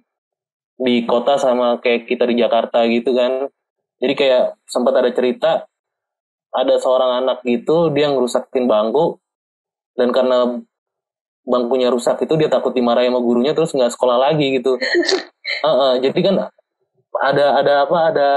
di 0.82 1.06
kota 1.06 1.36
sama 1.38 1.77
kayak 1.80 2.08
kita 2.08 2.27
di 2.27 2.36
Jakarta 2.39 2.84
gitu 2.88 3.15
kan. 3.15 3.48
Jadi 4.01 4.13
kayak 4.18 4.58
sempat 4.65 4.98
ada 4.98 5.12
cerita 5.13 5.51
ada 6.51 6.75
seorang 6.77 7.24
anak 7.24 7.48
gitu 7.48 7.89
dia 7.96 8.12
ngerusakin 8.12 8.68
bangku 8.68 9.24
dan 9.96 10.12
karena 10.12 10.60
bangkunya 11.41 11.89
rusak 11.89 12.21
itu 12.21 12.33
dia 12.38 12.50
takut 12.50 12.71
dimarahi 12.71 13.10
sama 13.10 13.19
gurunya 13.19 13.51
terus 13.57 13.74
nggak 13.74 13.91
sekolah 13.93 14.17
lagi 14.17 14.62
gitu. 14.62 14.77
uh, 15.65 15.69
uh, 15.69 15.91
jadi 15.98 16.19
kan 16.21 16.36
ada 17.21 17.45
ada 17.60 17.74
apa 17.83 17.98
ada 18.13 18.29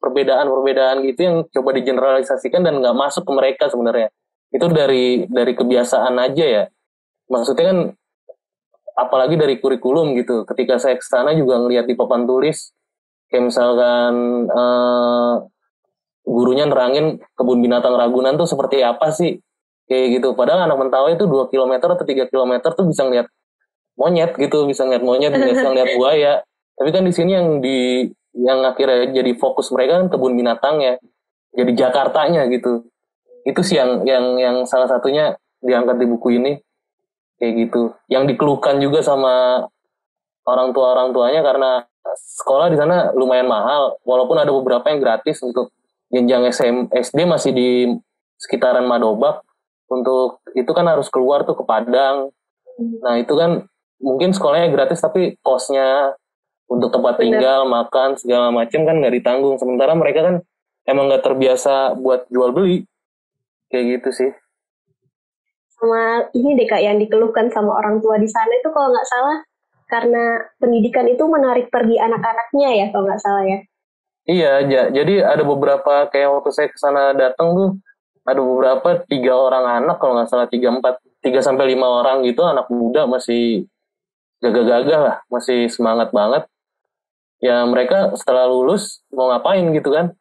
perbedaan-perbedaan 0.00 1.04
gitu 1.04 1.20
yang 1.20 1.36
coba 1.52 1.76
digeneralisasikan 1.76 2.64
dan 2.64 2.80
nggak 2.80 2.96
masuk 2.96 3.26
ke 3.26 3.32
mereka 3.34 3.64
sebenarnya. 3.68 4.08
Itu 4.50 4.66
dari 4.72 5.28
dari 5.28 5.52
kebiasaan 5.52 6.16
aja 6.16 6.46
ya. 6.46 6.64
Maksudnya 7.30 7.64
kan 7.70 7.78
apalagi 8.96 9.36
dari 9.36 9.60
kurikulum 9.60 10.16
gitu. 10.16 10.48
Ketika 10.48 10.80
saya 10.80 10.96
ke 10.96 11.04
sana 11.04 11.36
juga 11.36 11.60
ngelihat 11.60 11.86
di 11.86 11.94
papan 11.94 12.24
tulis 12.24 12.72
kayak 13.30 13.46
misalkan 13.46 14.14
uh, 14.50 15.46
gurunya 16.26 16.66
nerangin 16.66 17.22
kebun 17.38 17.62
binatang 17.62 17.94
Ragunan 17.94 18.34
tuh 18.34 18.50
seperti 18.50 18.82
apa 18.82 19.14
sih 19.14 19.38
kayak 19.90 20.22
gitu. 20.22 20.38
Padahal 20.38 20.70
anak 20.70 20.78
mentawai 20.78 21.18
itu 21.18 21.26
2 21.26 21.50
km 21.50 21.72
atau 21.90 22.06
3 22.06 22.30
km 22.30 22.52
tuh 22.62 22.86
bisa 22.86 23.02
ngeliat 23.02 23.26
monyet 23.98 24.32
gitu 24.38 24.64
bisa 24.64 24.86
ngeliat 24.86 25.02
monyet 25.02 25.34
bisa 25.34 25.66
ngeliat 25.74 25.90
buaya. 25.98 26.32
Tapi 26.78 26.88
kan 26.94 27.02
di 27.02 27.12
sini 27.12 27.34
yang 27.34 27.58
di 27.58 28.06
yang 28.38 28.62
akhirnya 28.62 29.10
jadi 29.10 29.34
fokus 29.34 29.74
mereka 29.74 29.98
kan 29.98 30.06
kebun 30.06 30.38
binatang 30.38 30.78
ya. 30.78 30.94
Jadi 31.50 31.74
Jakartanya 31.74 32.46
gitu. 32.46 32.86
Itu 33.42 33.66
sih 33.66 33.82
yang 33.82 34.06
yang 34.06 34.38
yang 34.38 34.56
salah 34.70 34.86
satunya 34.86 35.34
diangkat 35.58 35.98
di 35.98 36.06
buku 36.06 36.38
ini. 36.38 36.54
Kayak 37.42 37.52
gitu. 37.66 37.82
Yang 38.06 38.38
dikeluhkan 38.38 38.78
juga 38.78 39.02
sama 39.02 39.66
orang 40.46 40.70
tua 40.70 40.94
orang 40.94 41.10
tuanya 41.10 41.42
karena 41.42 41.82
sekolah 42.14 42.70
di 42.70 42.78
sana 42.78 43.10
lumayan 43.12 43.50
mahal. 43.50 43.98
Walaupun 44.06 44.38
ada 44.38 44.54
beberapa 44.54 44.86
yang 44.86 45.02
gratis 45.02 45.42
untuk 45.42 45.74
jenjang 46.14 46.46
SM, 46.48 46.76
SD 46.94 47.18
masih 47.26 47.52
di 47.52 47.68
sekitaran 48.40 48.88
Madobak 48.88 49.44
untuk 49.90 50.40
itu 50.54 50.70
kan 50.70 50.86
harus 50.86 51.10
keluar 51.10 51.42
tuh 51.42 51.58
ke 51.58 51.64
Padang. 51.66 52.30
Hmm. 52.78 52.96
Nah 53.02 53.14
itu 53.18 53.34
kan 53.34 53.66
mungkin 53.98 54.30
sekolahnya 54.30 54.70
gratis 54.70 55.02
tapi 55.02 55.36
kosnya 55.42 56.14
untuk 56.70 56.94
tempat 56.94 57.18
Bener. 57.18 57.42
tinggal, 57.42 57.66
makan 57.66 58.14
segala 58.14 58.54
macam 58.54 58.86
kan 58.86 58.96
nggak 59.02 59.14
ditanggung. 59.18 59.58
Sementara 59.58 59.92
mereka 59.98 60.22
kan 60.22 60.36
emang 60.86 61.10
nggak 61.10 61.26
terbiasa 61.26 61.98
buat 61.98 62.30
jual 62.30 62.54
beli 62.54 62.86
kayak 63.68 63.98
gitu 63.98 64.10
sih. 64.14 64.30
Sama 65.74 66.30
ini 66.38 66.54
deh 66.54 66.68
kak 66.70 66.80
yang 66.80 67.02
dikeluhkan 67.02 67.50
sama 67.50 67.74
orang 67.74 67.98
tua 67.98 68.16
di 68.20 68.30
sana 68.30 68.52
itu 68.54 68.70
kalau 68.70 68.94
nggak 68.94 69.08
salah 69.10 69.38
karena 69.90 70.38
pendidikan 70.62 71.10
itu 71.10 71.26
menarik 71.26 71.66
pergi 71.66 71.98
anak-anaknya 71.98 72.68
ya 72.78 72.86
kalau 72.94 73.10
nggak 73.10 73.22
salah 73.22 73.42
ya. 73.42 73.58
Iya, 74.30 74.52
jadi 74.94 75.26
ada 75.26 75.42
beberapa 75.42 76.06
kayak 76.06 76.28
waktu 76.30 76.50
saya 76.54 76.68
ke 76.70 76.78
sana 76.78 77.16
datang 77.16 77.56
tuh 77.56 77.70
ada 78.24 78.40
beberapa 78.40 79.00
tiga 79.08 79.32
orang 79.32 79.84
anak 79.84 79.96
kalau 79.96 80.20
nggak 80.20 80.28
salah 80.28 80.48
tiga 80.48 80.68
empat 80.70 81.00
tiga 81.24 81.40
sampai 81.40 81.72
lima 81.72 81.88
orang 81.88 82.24
gitu 82.24 82.44
anak 82.44 82.68
muda 82.68 83.08
masih 83.08 83.68
gagah-gagah 84.40 85.00
lah 85.00 85.16
masih 85.28 85.68
semangat 85.68 86.12
banget. 86.12 86.48
Ya 87.40 87.64
mereka 87.64 88.12
setelah 88.20 88.44
lulus 88.44 89.00
mau 89.12 89.32
ngapain 89.32 89.64
gitu 89.72 89.92
kan? 89.92 90.12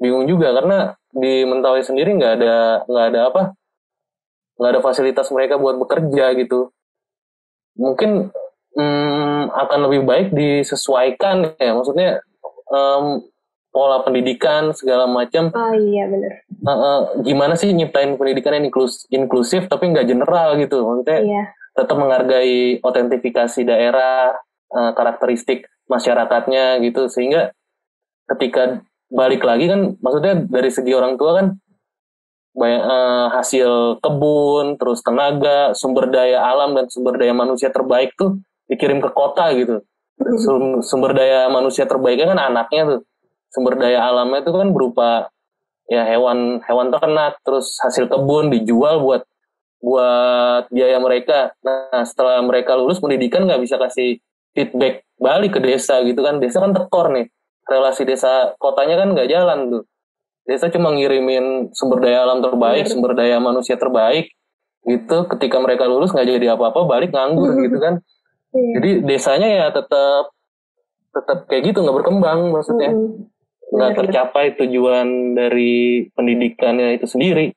Bingung 0.00 0.24
juga 0.24 0.56
karena 0.56 0.96
di 1.12 1.44
Mentawai 1.44 1.84
sendiri 1.84 2.16
nggak 2.16 2.34
ada 2.40 2.56
nggak 2.88 3.06
ada 3.12 3.20
apa 3.28 3.42
nggak 4.56 4.70
ada 4.72 4.80
fasilitas 4.80 5.28
mereka 5.28 5.60
buat 5.60 5.76
bekerja 5.76 6.32
gitu. 6.40 6.72
Mungkin 7.76 8.32
hmm, 8.76 9.42
akan 9.52 9.78
lebih 9.88 10.02
baik 10.04 10.28
disesuaikan 10.32 11.56
ya 11.56 11.72
maksudnya 11.76 12.20
um, 12.72 13.20
pola 13.72 14.04
pendidikan 14.04 14.76
segala 14.76 15.08
macam. 15.08 15.48
Oh 15.56 15.74
iya 15.74 16.04
benar. 16.06 16.44
Uh, 16.60 16.70
uh, 16.70 16.98
gimana 17.24 17.56
sih 17.56 17.72
nyiptain 17.72 18.14
pendidikan 18.20 18.54
yang 18.60 18.68
inklus 18.68 19.08
inklusif 19.08 19.66
tapi 19.66 19.88
nggak 19.90 20.06
general 20.06 20.54
gitu, 20.60 20.84
maksudnya 20.84 21.18
iya. 21.24 21.42
tetap 21.72 21.96
menghargai 21.96 22.78
otentifikasi 22.84 23.60
daerah, 23.64 24.36
uh, 24.70 24.92
karakteristik 24.92 25.66
masyarakatnya 25.88 26.84
gitu 26.84 27.08
sehingga 27.08 27.56
ketika 28.36 28.84
balik 29.08 29.42
lagi 29.42 29.68
kan 29.72 29.96
maksudnya 29.98 30.44
dari 30.46 30.70
segi 30.70 30.92
orang 30.92 31.16
tua 31.16 31.40
kan 31.40 31.46
banyak 32.52 32.84
uh, 32.84 33.26
hasil 33.40 33.96
kebun, 34.04 34.76
terus 34.76 35.00
tenaga, 35.00 35.72
sumber 35.72 36.12
daya 36.12 36.44
alam 36.44 36.76
dan 36.76 36.92
sumber 36.92 37.16
daya 37.16 37.32
manusia 37.32 37.72
terbaik 37.72 38.12
tuh 38.20 38.36
dikirim 38.68 39.00
ke 39.00 39.08
kota 39.16 39.48
gitu. 39.56 39.80
Sumber 40.84 41.16
daya 41.16 41.48
manusia 41.48 41.88
terbaiknya 41.88 42.36
kan 42.36 42.40
anaknya 42.52 42.82
tuh 42.84 43.00
sumber 43.52 43.76
daya 43.76 44.00
alamnya 44.08 44.40
itu 44.42 44.50
kan 44.50 44.68
berupa 44.72 45.28
ya 45.86 46.08
hewan 46.08 46.64
hewan 46.64 46.88
ternak 46.88 47.36
terus 47.44 47.76
hasil 47.84 48.08
kebun 48.08 48.48
dijual 48.48 49.04
buat 49.04 49.22
buat 49.82 50.70
biaya 50.72 50.96
mereka. 51.02 51.52
Nah 51.60 52.02
setelah 52.06 52.40
mereka 52.40 52.78
lulus 52.78 53.02
pendidikan 53.02 53.44
nggak 53.44 53.60
bisa 53.60 53.76
kasih 53.76 54.22
feedback 54.56 55.04
balik 55.20 55.58
ke 55.58 55.60
desa 55.60 56.00
gitu 56.06 56.22
kan. 56.24 56.40
Desa 56.40 56.62
kan 56.62 56.72
tekor 56.72 57.12
nih. 57.12 57.28
Relasi 57.68 58.02
desa 58.08 58.56
kotanya 58.56 58.98
kan 59.04 59.12
nggak 59.12 59.28
jalan 59.28 59.58
tuh. 59.68 59.84
Desa 60.48 60.70
cuma 60.72 60.90
ngirimin 60.94 61.70
sumber 61.76 62.02
daya 62.02 62.26
alam 62.26 62.42
terbaik 62.42 62.88
sumber 62.88 63.14
daya 63.14 63.42
manusia 63.42 63.76
terbaik 63.76 64.32
gitu. 64.86 65.28
Ketika 65.28 65.60
mereka 65.60 65.84
lulus 65.90 66.14
nggak 66.14 66.30
jadi 66.30 66.46
apa-apa 66.54 66.86
balik 66.86 67.10
nganggur 67.12 67.52
gitu 67.60 67.78
kan. 67.78 68.00
Iya. 68.52 68.72
jadi 68.78 68.90
desanya 69.08 69.48
ya 69.48 69.66
tetap 69.72 70.36
tetap 71.12 71.38
kayak 71.48 71.72
gitu 71.72 71.80
nggak 71.80 71.96
berkembang 72.04 72.52
maksudnya 72.52 72.92
nggak 73.72 73.92
tercapai 74.04 74.52
tujuan 74.60 75.32
dari 75.32 76.04
pendidikannya 76.12 77.00
itu 77.00 77.08
sendiri 77.08 77.56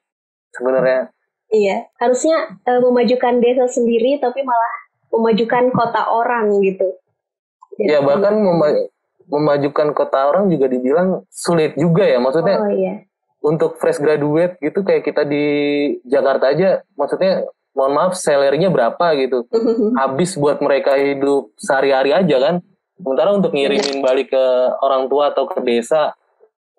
sebenarnya. 0.56 1.12
Iya, 1.52 1.92
harusnya 2.00 2.58
uh, 2.64 2.80
memajukan 2.82 3.44
desa 3.44 3.68
sendiri 3.68 4.18
tapi 4.24 4.42
malah 4.42 4.74
memajukan 5.12 5.70
kota 5.76 6.08
orang 6.08 6.56
gitu. 6.64 6.88
Iya, 7.76 8.00
bahkan 8.00 8.40
mema 8.40 8.88
memajukan 9.26 9.92
kota 9.92 10.32
orang 10.32 10.48
juga 10.48 10.72
dibilang 10.72 11.28
sulit 11.28 11.76
juga 11.76 12.08
ya, 12.08 12.18
maksudnya. 12.24 12.58
Oh 12.64 12.72
iya. 12.72 13.04
Untuk 13.46 13.78
fresh 13.78 14.02
graduate 14.02 14.58
gitu 14.58 14.82
kayak 14.82 15.06
kita 15.06 15.22
di 15.28 15.46
Jakarta 16.08 16.50
aja, 16.50 16.82
maksudnya 16.98 17.46
mohon 17.76 17.94
maaf 17.94 18.18
salarynya 18.18 18.72
berapa 18.72 19.06
gitu. 19.20 19.46
Habis 20.02 20.40
buat 20.40 20.64
mereka 20.64 20.96
hidup 20.98 21.52
sehari-hari 21.60 22.16
aja 22.16 22.38
kan 22.40 22.56
Sementara 22.96 23.36
untuk 23.36 23.52
ngirimin 23.52 24.00
balik 24.00 24.32
ke 24.32 24.46
orang 24.80 25.12
tua 25.12 25.36
atau 25.36 25.44
ke 25.46 25.60
desa, 25.62 26.16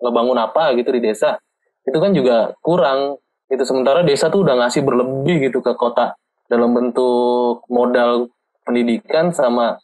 ngebangun 0.01 0.37
apa 0.41 0.73
gitu 0.73 0.89
di 0.97 1.01
desa, 1.01 1.37
itu 1.85 1.97
kan 2.01 2.11
juga 2.13 2.57
kurang. 2.65 3.21
Itu 3.47 3.63
sementara 3.63 4.01
desa 4.03 4.27
tuh 4.27 4.43
udah 4.43 4.59
ngasih 4.65 4.81
berlebih 4.83 5.47
gitu 5.47 5.61
ke 5.61 5.77
kota 5.77 6.17
dalam 6.49 6.73
bentuk 6.73 7.63
modal 7.71 8.27
pendidikan 8.67 9.31
sama 9.31 9.79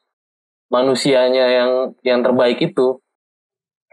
manusianya 0.68 1.46
yang 1.54 1.72
yang 2.02 2.20
terbaik 2.26 2.60
itu. 2.60 3.00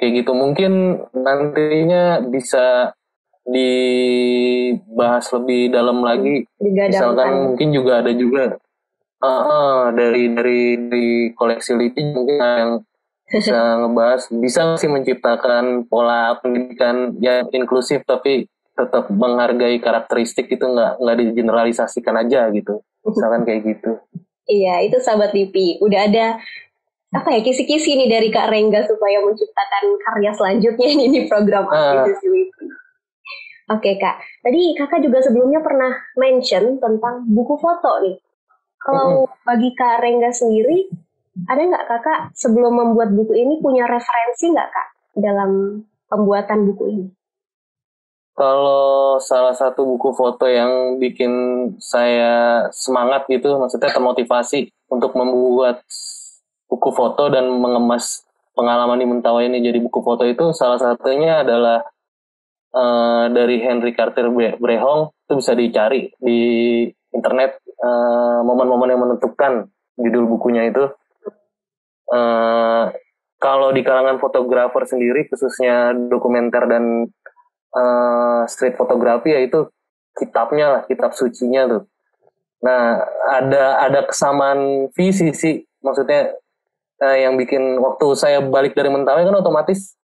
Kayak 0.01 0.25
gitu 0.25 0.33
mungkin 0.33 1.05
nantinya 1.13 2.25
bisa 2.25 2.97
dibahas 3.45 5.29
lebih 5.37 5.69
dalam 5.77 6.01
lagi. 6.01 6.49
Misalkan 6.57 7.53
mungkin 7.53 7.69
juga 7.69 8.01
ada 8.01 8.17
juga 8.17 8.57
uh, 9.23 9.93
dari 9.93 10.33
dari 10.33 10.62
di 10.89 11.07
koleksi 11.37 11.77
LIPI 11.77 12.03
mungkin 12.12 12.37
yang 12.41 12.73
bisa 13.31 13.59
ngebahas 13.85 14.23
bisa 14.41 14.61
sih 14.77 14.91
menciptakan 14.91 15.87
pola 15.87 16.37
pendidikan 16.41 17.17
yang 17.23 17.47
inklusif 17.55 18.03
tapi 18.09 18.49
tetap 18.75 19.12
menghargai 19.12 19.77
karakteristik 19.79 20.49
itu 20.49 20.65
nggak 20.65 20.99
nggak 20.99 21.17
digeneralisasikan 21.21 22.17
aja 22.17 22.49
gitu 22.50 22.81
misalkan 23.05 23.45
kayak 23.45 23.77
gitu 23.77 24.00
Iya, 24.50 24.75
itu 24.83 24.99
sahabat 24.99 25.31
Lipi. 25.31 25.79
Udah 25.79 26.11
ada 26.11 26.27
apa 27.11 27.29
ya 27.35 27.41
kisi-kisi 27.43 27.99
nih 27.99 28.11
dari 28.11 28.29
Kak 28.31 28.50
Rengga 28.50 28.87
supaya 28.87 29.19
menciptakan 29.23 29.85
karya 30.07 30.31
selanjutnya 30.35 30.89
ini 30.91 31.07
di 31.11 31.21
program 31.31 31.71
uh. 31.71 32.07
Lipi. 32.07 32.50
Oke 33.71 34.03
kak, 34.03 34.19
tadi 34.43 34.75
kakak 34.75 34.99
juga 35.07 35.23
sebelumnya 35.23 35.62
pernah 35.62 35.95
mention 36.19 36.83
tentang 36.83 37.23
buku 37.31 37.55
foto 37.55 38.03
nih. 38.03 38.19
Kalau 38.81 39.29
mm-hmm. 39.29 39.45
bagi 39.45 39.71
kak 39.77 40.01
Rengga 40.01 40.33
sendiri, 40.33 40.89
ada 41.47 41.61
nggak 41.61 41.87
kakak 41.87 42.21
sebelum 42.33 42.81
membuat 42.81 43.13
buku 43.13 43.37
ini 43.37 43.61
punya 43.61 43.85
referensi 43.85 44.49
nggak 44.51 44.71
kak 44.73 44.89
dalam 45.21 45.85
pembuatan 46.09 46.65
buku 46.73 46.85
ini? 46.89 47.07
Kalau 48.35 49.21
salah 49.21 49.53
satu 49.53 49.85
buku 49.85 50.17
foto 50.17 50.49
yang 50.49 50.97
bikin 50.97 51.33
saya 51.77 52.65
semangat 52.73 53.29
gitu, 53.29 53.61
maksudnya 53.61 53.93
termotivasi 53.93 54.73
untuk 54.89 55.13
membuat 55.13 55.85
buku 56.71 56.91
foto 56.95 57.29
dan 57.29 57.53
mengemas 57.53 58.25
pengalaman 58.57 58.97
di 58.97 59.07
Mentawai 59.07 59.45
ini 59.51 59.61
jadi 59.61 59.79
buku 59.83 60.01
foto 60.01 60.25
itu 60.25 60.57
salah 60.57 60.79
satunya 60.79 61.43
adalah 61.43 61.83
uh, 62.75 63.27
dari 63.31 63.63
Henry 63.63 63.95
Carter 63.95 64.31
Brehong 64.33 65.11
itu 65.27 65.33
bisa 65.39 65.53
dicari 65.55 66.11
di 66.19 66.39
internet 67.11 67.59
eh, 67.81 68.41
momen-momen 68.45 68.89
yang 68.93 69.03
menentukan 69.03 69.69
judul 70.01 70.25
bukunya 70.29 70.69
itu 70.69 70.89
uh, 72.09 72.85
kalau 73.37 73.69
di 73.73 73.85
kalangan 73.85 74.17
fotografer 74.17 74.89
sendiri 74.89 75.29
khususnya 75.29 75.93
dokumenter 75.93 76.65
dan 76.65 77.05
uh, 77.77 78.49
street 78.49 78.81
fotografi 78.81 79.37
ya 79.37 79.45
itu 79.45 79.69
kitabnya 80.17 80.67
lah 80.73 80.83
kitab 80.89 81.13
sucinya 81.13 81.69
tuh 81.69 81.83
nah 82.65 83.05
ada 83.29 83.85
ada 83.85 84.01
kesamaan 84.09 84.89
visi 84.97 85.37
sih 85.37 85.61
maksudnya 85.85 86.33
uh, 87.05 87.17
yang 87.17 87.37
bikin 87.37 87.77
waktu 87.77 88.07
saya 88.17 88.41
balik 88.41 88.73
dari 88.73 88.89
Mentawai 88.89 89.25
kan 89.29 89.37
otomatis 89.37 90.01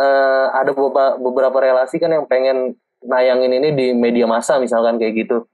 uh, 0.00 0.46
ada 0.56 0.72
beberapa, 0.72 1.20
beberapa 1.20 1.58
relasi 1.60 1.96
kan 2.00 2.12
yang 2.12 2.24
pengen 2.28 2.76
nayangin 3.04 3.52
ini 3.52 3.68
di 3.76 3.86
media 3.92 4.24
massa 4.28 4.60
misalkan 4.60 5.00
kayak 5.00 5.26
gitu. 5.26 5.48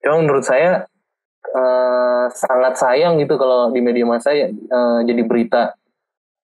Cuma 0.00 0.20
menurut 0.24 0.44
saya 0.44 0.88
uh, 1.54 2.26
sangat 2.32 2.74
sayang 2.80 3.20
gitu 3.20 3.36
kalau 3.36 3.68
di 3.72 3.80
media 3.84 4.04
massa 4.08 4.32
uh, 4.32 5.00
jadi 5.04 5.22
berita 5.24 5.76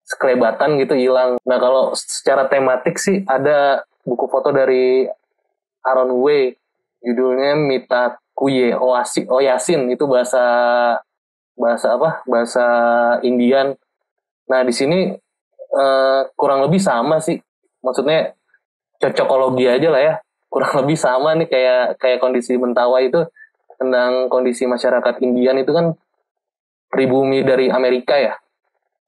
sekelebatan 0.06 0.78
gitu 0.80 0.94
hilang. 0.94 1.40
Nah 1.42 1.58
kalau 1.58 1.92
secara 1.98 2.46
tematik 2.46 3.00
sih 3.00 3.26
ada 3.26 3.82
buku 4.06 4.30
foto 4.30 4.54
dari 4.54 5.10
Aaron 5.82 6.14
Wei 6.22 6.54
judulnya 7.02 7.58
Mita 7.58 8.18
Kuye 8.36 8.74
Oasi 8.74 9.26
Oyasin 9.26 9.90
itu 9.90 10.06
bahasa 10.06 10.42
bahasa 11.56 11.96
apa 11.96 12.22
bahasa 12.28 12.66
Indian. 13.26 13.74
Nah 14.46 14.60
di 14.62 14.70
sini 14.70 15.10
uh, 15.74 16.20
kurang 16.38 16.62
lebih 16.68 16.78
sama 16.78 17.18
sih. 17.18 17.40
Maksudnya 17.82 18.34
cocokologi 19.02 19.66
aja 19.66 19.88
lah 19.90 20.02
ya. 20.02 20.14
Kurang 20.46 20.72
lebih 20.84 20.98
sama 20.98 21.34
nih 21.34 21.48
kayak 21.50 21.98
kayak 21.98 22.18
kondisi 22.22 22.54
Mentawai 22.54 23.10
itu 23.10 23.26
tentang 23.76 24.32
kondisi 24.32 24.64
masyarakat 24.64 25.22
Indian 25.22 25.60
itu 25.60 25.72
kan 25.72 25.92
pribumi 26.90 27.44
dari 27.44 27.68
Amerika 27.68 28.16
ya. 28.16 28.34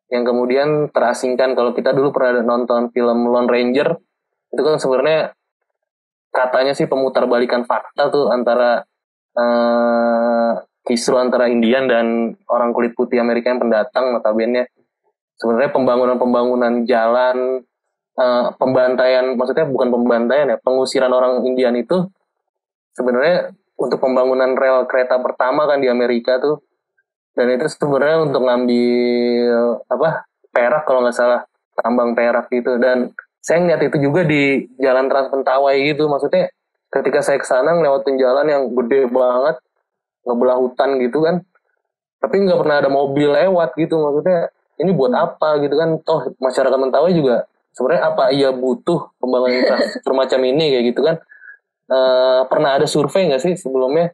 Yang 0.08 0.25
kemudian 0.32 0.68
terasingkan 0.88 1.52
kalau 1.52 1.76
kita 1.76 1.92
dulu 1.92 2.12
pernah 2.12 2.40
nonton 2.40 2.88
film 2.92 3.28
Lone 3.28 3.48
Ranger 3.48 3.96
itu 4.48 4.62
kan 4.64 4.80
sebenarnya 4.80 5.37
katanya 6.32 6.72
sih 6.72 6.88
pemutar 6.88 7.28
balikan 7.28 7.68
fakta 7.68 8.08
tuh 8.08 8.32
antara 8.32 8.84
uh, 9.37 10.52
kisru 10.88 11.20
antara 11.20 11.52
Indian 11.52 11.84
dan 11.84 12.06
orang 12.48 12.72
kulit 12.72 12.96
putih 12.96 13.20
Amerika 13.20 13.52
yang 13.52 13.60
pendatang 13.60 14.16
notabene 14.16 14.72
sebenarnya 15.38 15.70
pembangunan-pembangunan 15.70 16.82
jalan, 16.84 17.62
uh, 18.18 18.46
pembantaian, 18.58 19.38
maksudnya 19.38 19.66
bukan 19.70 19.88
pembantaian 19.94 20.50
ya, 20.50 20.59
pengusiran 20.59 21.14
orang 21.14 21.46
Indian 21.46 21.78
itu 21.78 22.11
sebenarnya 22.98 23.54
untuk 23.78 24.02
pembangunan 24.02 24.58
rel 24.58 24.84
kereta 24.90 25.22
pertama 25.22 25.70
kan 25.70 25.78
di 25.78 25.86
Amerika 25.86 26.42
tuh, 26.42 26.58
dan 27.38 27.54
itu 27.54 27.70
sebenarnya 27.70 28.26
untuk 28.26 28.42
ngambil 28.42 28.90
apa 29.86 30.26
perak 30.50 30.82
kalau 30.82 31.06
nggak 31.06 31.14
salah. 31.14 31.46
Tambang 31.78 32.18
perak 32.18 32.50
gitu. 32.50 32.74
Dan 32.82 33.14
saya 33.38 33.62
ngeliat 33.62 33.86
itu 33.86 34.02
juga 34.02 34.26
di 34.26 34.66
jalan 34.82 35.06
Trans 35.06 35.30
Mentawai 35.30 35.78
gitu. 35.86 36.10
Maksudnya 36.10 36.50
ketika 36.90 37.22
saya 37.22 37.38
ke 37.38 37.46
sana 37.46 37.78
ngelewatin 37.78 38.18
jalan 38.18 38.46
yang 38.50 38.62
gede 38.74 39.06
banget 39.06 39.62
ngebelah 40.26 40.58
hutan 40.58 40.98
gitu 40.98 41.22
kan. 41.22 41.46
Tapi 42.18 42.34
nggak 42.42 42.58
pernah 42.58 42.76
ada 42.82 42.90
mobil 42.90 43.30
lewat 43.30 43.78
gitu. 43.78 44.02
Maksudnya 44.02 44.50
ini 44.82 44.90
buat 44.90 45.14
apa 45.14 45.62
gitu 45.62 45.78
kan. 45.78 46.02
Toh 46.02 46.34
masyarakat 46.42 46.74
Mentawai 46.74 47.14
juga 47.14 47.46
sebenarnya 47.70 48.02
apa 48.10 48.34
ia 48.34 48.50
butuh 48.50 49.14
pembangunan 49.22 49.62
infrastruktur 49.62 50.12
macam 50.26 50.42
ini 50.42 50.74
kayak 50.74 50.84
gitu 50.90 51.00
kan 51.06 51.22
e, 51.88 51.98
pernah 52.46 52.77
ada 52.77 52.87
survei 52.87 53.33
nggak 53.33 53.42
sih 53.42 53.55
sebelumnya 53.57 54.12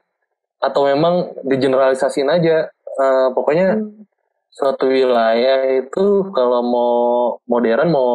atau 0.62 0.88
memang 0.88 1.34
digeneralisasiin 1.44 2.30
aja 2.30 2.70
e, 2.72 3.06
pokoknya 3.34 3.76
hmm. 3.76 4.06
suatu 4.54 4.88
wilayah 4.88 5.84
itu 5.84 6.30
kalau 6.32 6.60
mau 6.62 6.94
modern 7.50 7.90
mau 7.90 8.12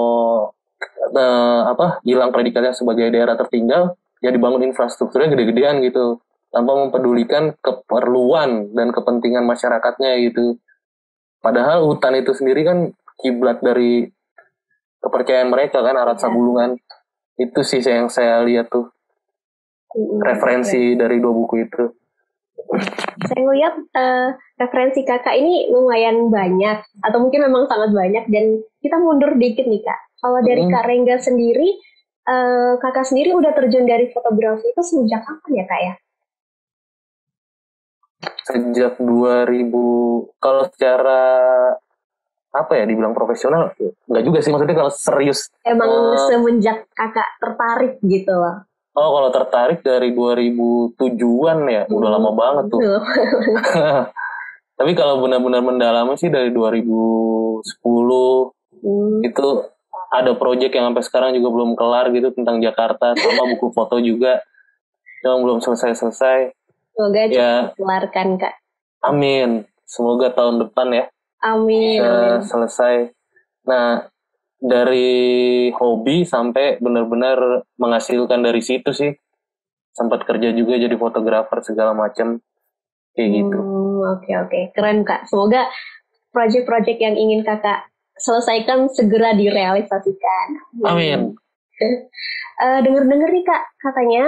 e, 1.13 1.23
apa 1.69 2.01
hilang 2.07 2.31
predikatnya 2.31 2.73
sebagai 2.73 3.11
daerah 3.11 3.35
tertinggal 3.35 3.99
ya 4.23 4.33
dibangun 4.33 4.65
infrastrukturnya 4.71 5.35
gede-gedean 5.35 5.83
gitu 5.85 6.19
tanpa 6.49 6.73
mempedulikan 6.73 7.53
keperluan 7.61 8.73
dan 8.73 8.89
kepentingan 8.89 9.45
masyarakatnya 9.45 10.17
gitu 10.25 10.57
Padahal 11.39 11.87
hutan 11.87 12.19
itu 12.19 12.35
sendiri 12.35 12.67
kan 12.67 12.91
kiblat 13.23 13.63
dari 13.63 14.11
kepercayaan 14.99 15.47
mereka 15.47 15.79
kan 15.79 15.95
arat 15.95 16.19
iya. 16.19 16.23
sabulungan. 16.27 16.69
Itu 17.39 17.63
sih 17.63 17.79
yang 17.79 18.11
saya 18.11 18.43
lihat 18.43 18.67
tuh 18.67 18.91
referensi 20.21 20.93
ya. 20.93 21.05
dari 21.05 21.17
dua 21.17 21.33
buku 21.33 21.55
itu. 21.65 21.83
Saya 23.25 23.41
ngeliat 23.41 23.75
uh, 23.97 24.29
referensi 24.61 25.01
kakak 25.01 25.33
ini 25.35 25.73
lumayan 25.73 26.29
banyak 26.29 26.85
atau 27.01 27.17
mungkin 27.17 27.49
memang 27.49 27.65
sangat 27.65 27.91
banyak 27.91 28.25
dan 28.29 28.61
kita 28.83 28.95
mundur 29.01 29.33
dikit 29.35 29.65
nih 29.65 29.81
kak. 29.81 29.99
Kalau 30.19 30.43
dari 30.43 30.67
hmm. 30.67 30.71
Kak 30.75 30.85
Rengga 30.85 31.15
sendiri, 31.23 31.79
uh, 32.27 32.75
kakak 32.83 33.07
sendiri 33.07 33.31
udah 33.31 33.55
terjun 33.55 33.87
dari 33.87 34.11
fotografi 34.11 34.67
itu 34.67 34.81
sejak 34.83 35.23
kapan 35.23 35.51
ya 35.55 35.65
kak 35.65 35.81
ya? 35.81 35.93
sejak 38.49 38.97
2000 38.97 40.41
kalau 40.41 40.63
secara 40.73 41.21
apa 42.49 42.71
ya 42.73 42.83
dibilang 42.89 43.13
profesional 43.13 43.69
nggak 44.09 44.23
juga 44.25 44.39
sih 44.41 44.49
maksudnya 44.49 44.77
kalau 44.81 44.91
serius 44.91 45.53
emang 45.61 45.85
uh, 45.85 46.17
semenjak 46.25 46.89
kakak 46.97 47.29
tertarik 47.37 48.01
gitu 48.01 48.33
loh 48.33 48.65
oh 48.99 49.11
kalau 49.15 49.29
tertarik 49.31 49.79
dari 49.79 50.11
2007an 50.11 51.59
ya 51.71 51.83
hmm. 51.87 51.95
udah 51.95 52.09
lama 52.19 52.31
banget 52.35 52.65
tuh 52.67 52.81
tapi 54.79 54.91
kalau 54.95 55.23
benar-benar 55.23 55.63
mendalami 55.63 56.19
sih 56.19 56.27
dari 56.27 56.51
2010 56.51 57.63
hmm. 58.83 59.23
itu 59.23 59.47
ada 60.09 60.35
project 60.35 60.73
yang 60.73 60.91
sampai 60.91 61.03
sekarang 61.05 61.31
juga 61.37 61.47
belum 61.53 61.71
kelar 61.79 62.11
gitu 62.11 62.35
tentang 62.35 62.59
Jakarta 62.59 63.15
sama 63.15 63.47
buku 63.55 63.71
foto 63.71 64.01
juga 64.03 64.43
yang 65.23 65.43
belum 65.45 65.63
selesai-selesai 65.63 66.59
Semoga 66.99 67.21
ya. 67.31 67.71
dikeluarkan 67.71 68.27
kak. 68.35 68.53
Amin. 69.07 69.63
Semoga 69.87 70.35
tahun 70.35 70.67
depan 70.67 70.87
ya. 70.91 71.05
Amin. 71.39 72.03
Bisa 72.03 72.43
selesai. 72.43 73.15
Nah 73.63 74.11
dari 74.59 75.71
hobi 75.71 76.27
sampai 76.27 76.83
benar-benar 76.83 77.63
menghasilkan 77.79 78.43
dari 78.43 78.59
situ 78.59 78.91
sih. 78.91 79.11
Sempat 79.95 80.27
kerja 80.27 80.51
juga 80.53 80.75
jadi 80.75 80.95
fotografer 80.99 81.63
segala 81.63 81.95
macam 81.95 82.39
kayak 83.15 83.29
gitu. 83.35 83.57
Hmm, 83.57 83.99
oke 84.03 84.23
okay, 84.23 84.35
oke, 84.39 84.49
okay. 84.51 84.63
keren 84.75 85.03
kak. 85.07 85.25
Semoga 85.27 85.67
proyek-proyek 86.35 86.97
yang 87.01 87.15
ingin 87.17 87.41
kakak 87.41 87.89
selesaikan 88.19 88.91
segera 88.91 89.33
direalisasikan. 89.33 90.47
Amin. 90.85 91.33
Uh, 92.59 92.79
Dengar-dengar 92.85 93.31
nih 93.31 93.43
kak, 93.47 93.63
katanya 93.79 94.23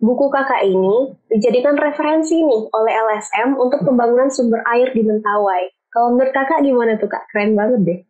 buku 0.00 0.26
kakak 0.32 0.64
ini 0.64 1.12
dijadikan 1.28 1.76
referensi 1.76 2.40
nih 2.40 2.62
oleh 2.72 2.92
LSM 3.12 3.56
untuk 3.60 3.84
pembangunan 3.84 4.32
sumber 4.32 4.64
air 4.72 4.90
di 4.96 5.04
Mentawai. 5.04 5.68
Kalau 5.92 6.16
menurut 6.16 6.32
kakak 6.34 6.64
gimana 6.64 6.98
tuh 6.98 7.06
kak? 7.06 7.28
Keren 7.30 7.54
banget 7.54 7.80
deh. 7.84 8.00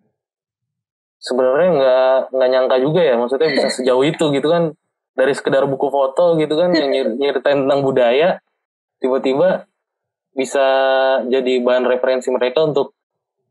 Sebenarnya 1.24 1.68
nggak 1.72 2.16
nggak 2.36 2.48
nyangka 2.52 2.76
juga 2.84 3.00
ya, 3.00 3.14
maksudnya 3.16 3.48
bisa 3.48 3.68
sejauh 3.80 4.04
itu 4.04 4.24
gitu 4.36 4.48
kan 4.52 4.76
dari 5.16 5.32
sekedar 5.32 5.64
buku 5.64 5.88
foto 5.88 6.36
gitu 6.36 6.52
kan 6.58 6.76
yang 6.76 7.16
nyeritain 7.16 7.64
tentang 7.64 7.80
budaya, 7.80 8.44
tiba-tiba 9.00 9.64
bisa 10.36 10.66
jadi 11.30 11.62
bahan 11.64 11.88
referensi 11.88 12.28
mereka 12.28 12.68
untuk 12.68 12.92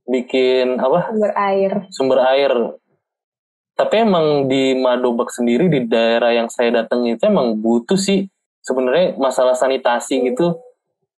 bikin 0.05 0.77
apa? 0.77 1.09
Sumber 1.09 1.33
air. 1.33 1.71
Sumber 1.89 2.19
air 2.21 2.53
tapi 3.73 4.05
emang 4.05 4.45
di 4.45 4.77
Madobak 4.77 5.33
sendiri 5.33 5.65
di 5.65 5.89
daerah 5.89 6.29
yang 6.29 6.49
saya 6.49 6.85
datang 6.85 7.09
itu 7.09 7.25
emang 7.25 7.57
butuh 7.57 7.97
sih 7.97 8.29
sebenarnya 8.61 9.17
masalah 9.17 9.57
sanitasi 9.57 10.21
gitu 10.29 10.61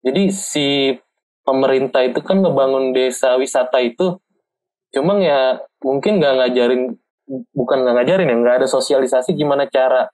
jadi 0.06 0.30
si 0.30 0.94
pemerintah 1.42 2.06
itu 2.06 2.22
kan 2.22 2.40
ngebangun 2.40 2.94
desa 2.94 3.34
wisata 3.34 3.82
itu 3.82 4.22
cuma 4.94 5.18
ya 5.18 5.58
mungkin 5.84 6.16
nggak 6.16 6.34
ngajarin 6.40 6.82
bukan 7.52 7.76
nggak 7.84 7.94
ngajarin 8.00 8.30
ya 8.32 8.36
nggak 8.40 8.56
ada 8.64 8.68
sosialisasi 8.68 9.36
gimana 9.36 9.68
cara. 9.68 10.08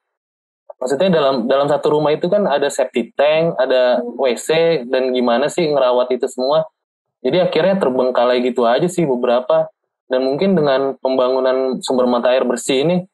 Maksudnya 0.80 1.12
dalam 1.12 1.44
dalam 1.46 1.68
satu 1.70 1.94
rumah 1.94 2.11
itu 2.11 2.26
kan 2.26 2.48
ada 2.48 2.66
septic 2.66 3.12
tank 3.14 3.54
ada 3.61 4.02
WC 4.02 4.83
dan 4.90 5.14
gimana 5.14 5.46
sih 5.46 5.70
ngerawat 5.70 6.11
itu 6.11 6.26
semua. 6.26 6.66
Jadi 7.20 7.37
akhirnya 7.37 7.76
terbengkalai 7.76 8.40
gitu 8.42 8.64
aja 8.64 8.88
sih 8.88 9.04
beberapa. 9.04 9.68
Dan 10.11 10.26
mungkin 10.26 10.59
dengan 10.59 10.98
pembangunan 10.98 11.78
sumber 11.85 12.11
mata 12.11 12.35
air 12.35 12.42
bersih 12.42 12.83
ini 12.83 13.06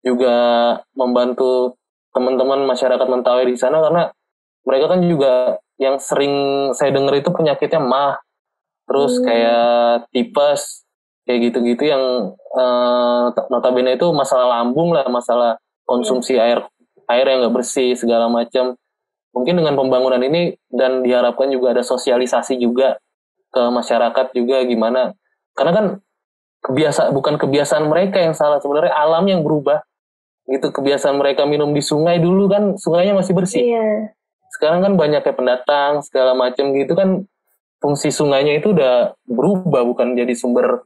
juga 0.00 0.32
membantu 0.96 1.76
teman-teman 2.16 2.64
masyarakat 2.64 3.04
Mentawai 3.04 3.44
di 3.44 3.60
sana 3.60 3.84
karena 3.84 4.08
mereka 4.64 4.96
kan 4.96 5.00
juga 5.04 5.60
yang 5.76 6.00
sering 6.00 6.34
saya 6.72 6.94
dengar 6.94 7.18
itu 7.18 7.28
penyakitnya 7.28 7.82
mah. 7.82 8.22
Terus 8.88 9.18
hmm. 9.18 9.24
kayak 9.26 9.94
tipes 10.14 10.86
kayak 11.28 11.52
gitu-gitu 11.52 11.84
yang 11.88 12.34
uh, 12.56 13.24
notabene 13.52 13.94
itu 13.94 14.08
masalah 14.10 14.60
lambung 14.60 14.92
lah 14.96 15.06
masalah 15.06 15.60
konsumsi 15.84 16.36
yeah. 16.38 16.46
air 16.46 16.58
air 17.10 17.26
yang 17.26 17.44
nggak 17.44 17.54
bersih 17.60 17.94
segala 17.98 18.30
macam 18.30 18.78
mungkin 19.30 19.62
dengan 19.62 19.74
pembangunan 19.78 20.22
ini 20.22 20.58
dan 20.70 21.02
diharapkan 21.06 21.50
juga 21.50 21.74
ada 21.76 21.82
sosialisasi 21.86 22.58
juga 22.58 22.98
ke 23.50 23.62
masyarakat 23.62 24.26
juga 24.34 24.62
gimana 24.66 25.14
karena 25.54 25.72
kan 25.74 25.86
kebiasa 26.60 27.10
bukan 27.10 27.34
kebiasaan 27.38 27.86
mereka 27.90 28.22
yang 28.22 28.34
salah 28.34 28.62
sebenarnya 28.62 28.94
alam 28.94 29.26
yang 29.26 29.42
berubah 29.42 29.82
gitu 30.50 30.74
kebiasaan 30.74 31.14
mereka 31.18 31.46
minum 31.46 31.70
di 31.70 31.82
sungai 31.82 32.18
dulu 32.18 32.50
kan 32.50 32.74
sungainya 32.74 33.14
masih 33.14 33.32
bersih 33.34 33.62
yeah. 33.62 34.10
sekarang 34.58 34.82
kan 34.82 34.98
banyak 34.98 35.22
kayak 35.22 35.38
pendatang 35.38 36.02
segala 36.02 36.34
macam 36.34 36.74
gitu 36.74 36.92
kan 36.98 37.22
fungsi 37.80 38.12
sungainya 38.12 38.60
itu 38.60 38.74
udah 38.74 39.16
berubah 39.24 39.86
bukan 39.88 40.18
jadi 40.18 40.34
sumber 40.34 40.84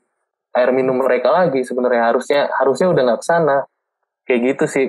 air 0.54 0.70
minum 0.70 0.96
mereka 1.02 1.34
lagi 1.34 1.66
sebenarnya. 1.66 2.14
Harusnya 2.14 2.40
harusnya 2.56 2.86
udah 2.94 3.02
nggak 3.02 3.20
ke 3.20 3.26
sana. 3.26 3.56
Kayak 4.24 4.40
gitu 4.54 4.64
sih. 4.70 4.86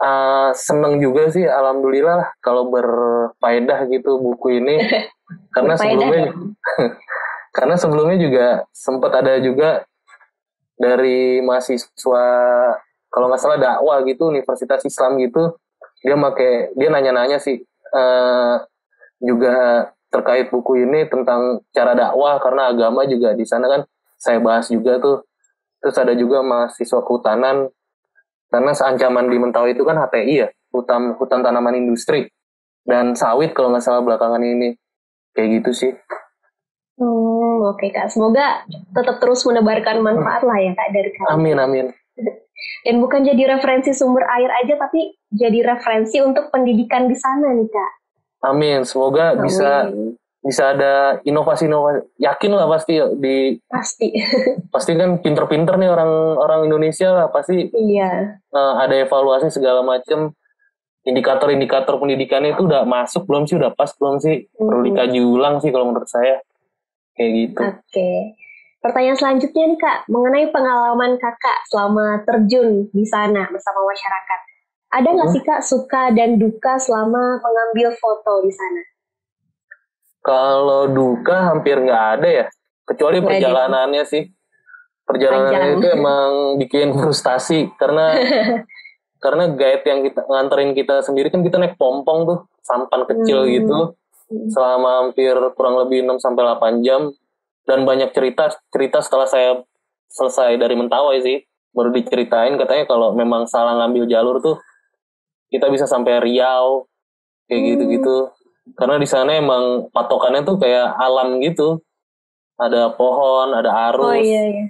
Uh, 0.00 0.48
seneng 0.56 0.96
juga 0.96 1.28
sih 1.28 1.44
alhamdulillah 1.44 2.32
kalau 2.40 2.72
berfaedah 2.72 3.84
gitu 3.90 4.16
buku 4.22 4.62
ini. 4.62 4.80
Karena 5.54 5.76
sebelumnya 5.76 6.34
karena 7.56 7.74
sebelumnya 7.74 8.18
juga 8.18 8.46
sempat 8.70 9.10
ada 9.22 9.42
juga 9.42 9.82
dari 10.78 11.42
mahasiswa 11.42 12.24
kalau 13.10 13.26
nggak 13.26 13.42
salah 13.42 13.58
dakwah 13.58 14.00
gitu 14.06 14.30
Universitas 14.30 14.86
Islam 14.86 15.18
gitu. 15.18 15.58
Dia 16.00 16.14
make 16.16 16.72
dia 16.78 16.88
nanya-nanya 16.88 17.42
sih 17.42 17.60
uh, 17.92 18.62
juga 19.20 19.90
terkait 20.10 20.50
buku 20.50 20.86
ini 20.86 21.06
tentang 21.06 21.62
cara 21.70 21.92
dakwah 21.94 22.40
karena 22.42 22.72
agama 22.72 23.06
juga 23.06 23.34
di 23.36 23.44
sana 23.46 23.66
kan 23.70 23.80
saya 24.20 24.38
bahas 24.38 24.68
juga 24.68 25.00
tuh 25.00 25.24
terus 25.80 25.96
ada 25.96 26.12
juga 26.12 26.44
mahasiswa 26.44 27.00
kehutanan 27.00 27.72
karena 28.52 28.72
seancaman 28.76 29.32
di 29.32 29.36
Mentawai 29.40 29.72
itu 29.72 29.82
kan 29.88 29.96
HTI 29.96 30.34
ya 30.44 30.48
hutan 30.76 31.16
hutan 31.16 31.40
tanaman 31.40 31.80
industri 31.80 32.28
dan 32.84 33.16
sawit 33.16 33.56
kalau 33.56 33.72
nggak 33.72 33.82
salah 33.82 34.04
belakangan 34.04 34.44
ini 34.44 34.76
kayak 35.32 35.64
gitu 35.64 35.72
sih 35.72 35.92
Hmm, 37.00 37.64
oke 37.64 37.80
okay, 37.80 37.96
kak. 37.96 38.12
Semoga 38.12 38.60
tetap 38.68 39.24
terus 39.24 39.40
menebarkan 39.48 40.04
manfaat 40.04 40.44
lah 40.44 40.60
ya 40.60 40.76
kak 40.76 40.92
dari 40.92 41.10
kak. 41.16 41.32
Amin 41.32 41.56
amin. 41.56 41.88
Dan 42.84 43.00
bukan 43.00 43.24
jadi 43.24 43.56
referensi 43.56 43.96
sumber 43.96 44.20
air 44.28 44.52
aja, 44.52 44.76
tapi 44.76 45.16
jadi 45.32 45.64
referensi 45.64 46.20
untuk 46.20 46.52
pendidikan 46.52 47.08
di 47.08 47.16
sana 47.16 47.56
nih 47.56 47.72
kak. 47.72 47.92
Amin. 48.44 48.84
Semoga 48.84 49.32
amin. 49.32 49.48
bisa 49.48 49.88
bisa 50.40 50.72
ada 50.72 51.20
inovasi-inovasi. 51.20 52.16
Yakin 52.16 52.50
lah 52.56 52.66
pasti 52.68 52.96
di 53.20 53.60
pasti. 53.68 54.08
pasti 54.74 54.92
kan 54.96 55.20
pinter-pinter 55.20 55.76
nih 55.76 55.92
orang 55.92 56.40
orang 56.40 56.60
Indonesia 56.64 57.12
lah 57.12 57.26
pasti 57.28 57.68
iya. 57.76 58.40
uh, 58.52 58.74
ada 58.80 58.96
evaluasi 58.96 59.52
segala 59.52 59.84
macam 59.84 60.32
indikator-indikator 61.04 61.96
pendidikannya 61.96 62.56
itu 62.56 62.64
udah 62.64 62.88
masuk 62.88 63.28
belum 63.28 63.44
sih? 63.44 63.60
Udah 63.60 63.72
pas 63.76 63.92
belum 63.92 64.16
sih? 64.20 64.48
Hmm. 64.56 64.66
perlu 64.68 64.80
dikaji 64.88 65.20
ulang 65.20 65.60
sih 65.60 65.70
kalau 65.72 65.92
menurut 65.92 66.08
saya. 66.08 66.40
Kayak 67.16 67.30
gitu. 67.36 67.60
Oke. 67.60 67.76
Okay. 67.92 68.18
pertanyaan 68.80 69.20
selanjutnya 69.20 69.64
nih 69.76 69.76
kak. 69.76 70.08
Mengenai 70.08 70.48
pengalaman 70.48 71.20
kakak 71.20 71.58
selama 71.68 72.24
terjun 72.24 72.88
di 72.96 73.04
sana 73.04 73.44
bersama 73.52 73.84
masyarakat. 73.84 74.40
Ada 74.90 75.08
nggak 75.12 75.28
hmm. 75.28 75.36
sih 75.36 75.42
kak 75.44 75.60
suka 75.60 76.02
dan 76.16 76.40
duka 76.40 76.80
selama 76.80 77.44
mengambil 77.44 77.92
foto 78.00 78.40
di 78.40 78.48
sana 78.48 78.80
kalau 80.20 80.88
duka 80.88 81.52
hampir 81.52 81.80
nggak 81.80 82.04
ada 82.20 82.28
ya, 82.28 82.46
kecuali 82.88 83.20
gak 83.20 83.26
perjalanannya 83.28 84.04
ada. 84.04 84.12
sih. 84.12 84.24
Perjalanannya 85.08 85.80
itu 85.80 85.86
emang 85.90 86.30
bikin 86.60 86.92
frustasi 86.96 87.72
karena 87.80 88.14
karena 89.24 89.52
guide 89.52 89.84
yang 89.84 90.00
kita 90.06 90.20
nganterin 90.24 90.72
kita 90.72 91.04
sendiri 91.04 91.28
kan 91.28 91.44
kita 91.44 91.60
naik 91.60 91.76
pompong 91.76 92.24
tuh, 92.24 92.38
sampan 92.64 93.04
kecil 93.04 93.44
hmm. 93.44 93.52
gitu 93.52 93.78
selama 94.54 95.06
hampir 95.06 95.34
kurang 95.58 95.74
lebih 95.82 96.06
6 96.06 96.22
sampai 96.22 96.46
8 96.46 96.86
jam 96.86 97.10
dan 97.66 97.82
banyak 97.82 98.14
cerita 98.14 98.54
cerita 98.70 99.02
setelah 99.02 99.26
saya 99.26 99.50
selesai 100.10 100.54
dari 100.54 100.78
Mentawai 100.78 101.18
sih 101.18 101.42
baru 101.74 101.90
diceritain 101.94 102.54
katanya 102.58 102.86
kalau 102.86 103.14
memang 103.14 103.46
salah 103.46 103.78
ngambil 103.82 104.06
jalur 104.06 104.38
tuh 104.42 104.58
kita 105.50 105.66
bisa 105.70 105.86
sampai 105.86 106.22
Riau 106.22 106.86
kayak 107.50 107.62
gitu-gitu 107.74 108.30
karena 108.76 108.96
di 109.00 109.08
sana 109.08 109.38
emang 109.38 109.88
patokannya 109.90 110.42
tuh 110.46 110.56
kayak 110.60 110.94
alam 110.98 111.40
gitu. 111.42 111.80
Ada 112.60 112.92
pohon 112.92 113.56
ada 113.56 113.70
arus. 113.92 114.04
Oh, 114.04 114.16
iya, 114.16 114.42
iya. 114.52 114.64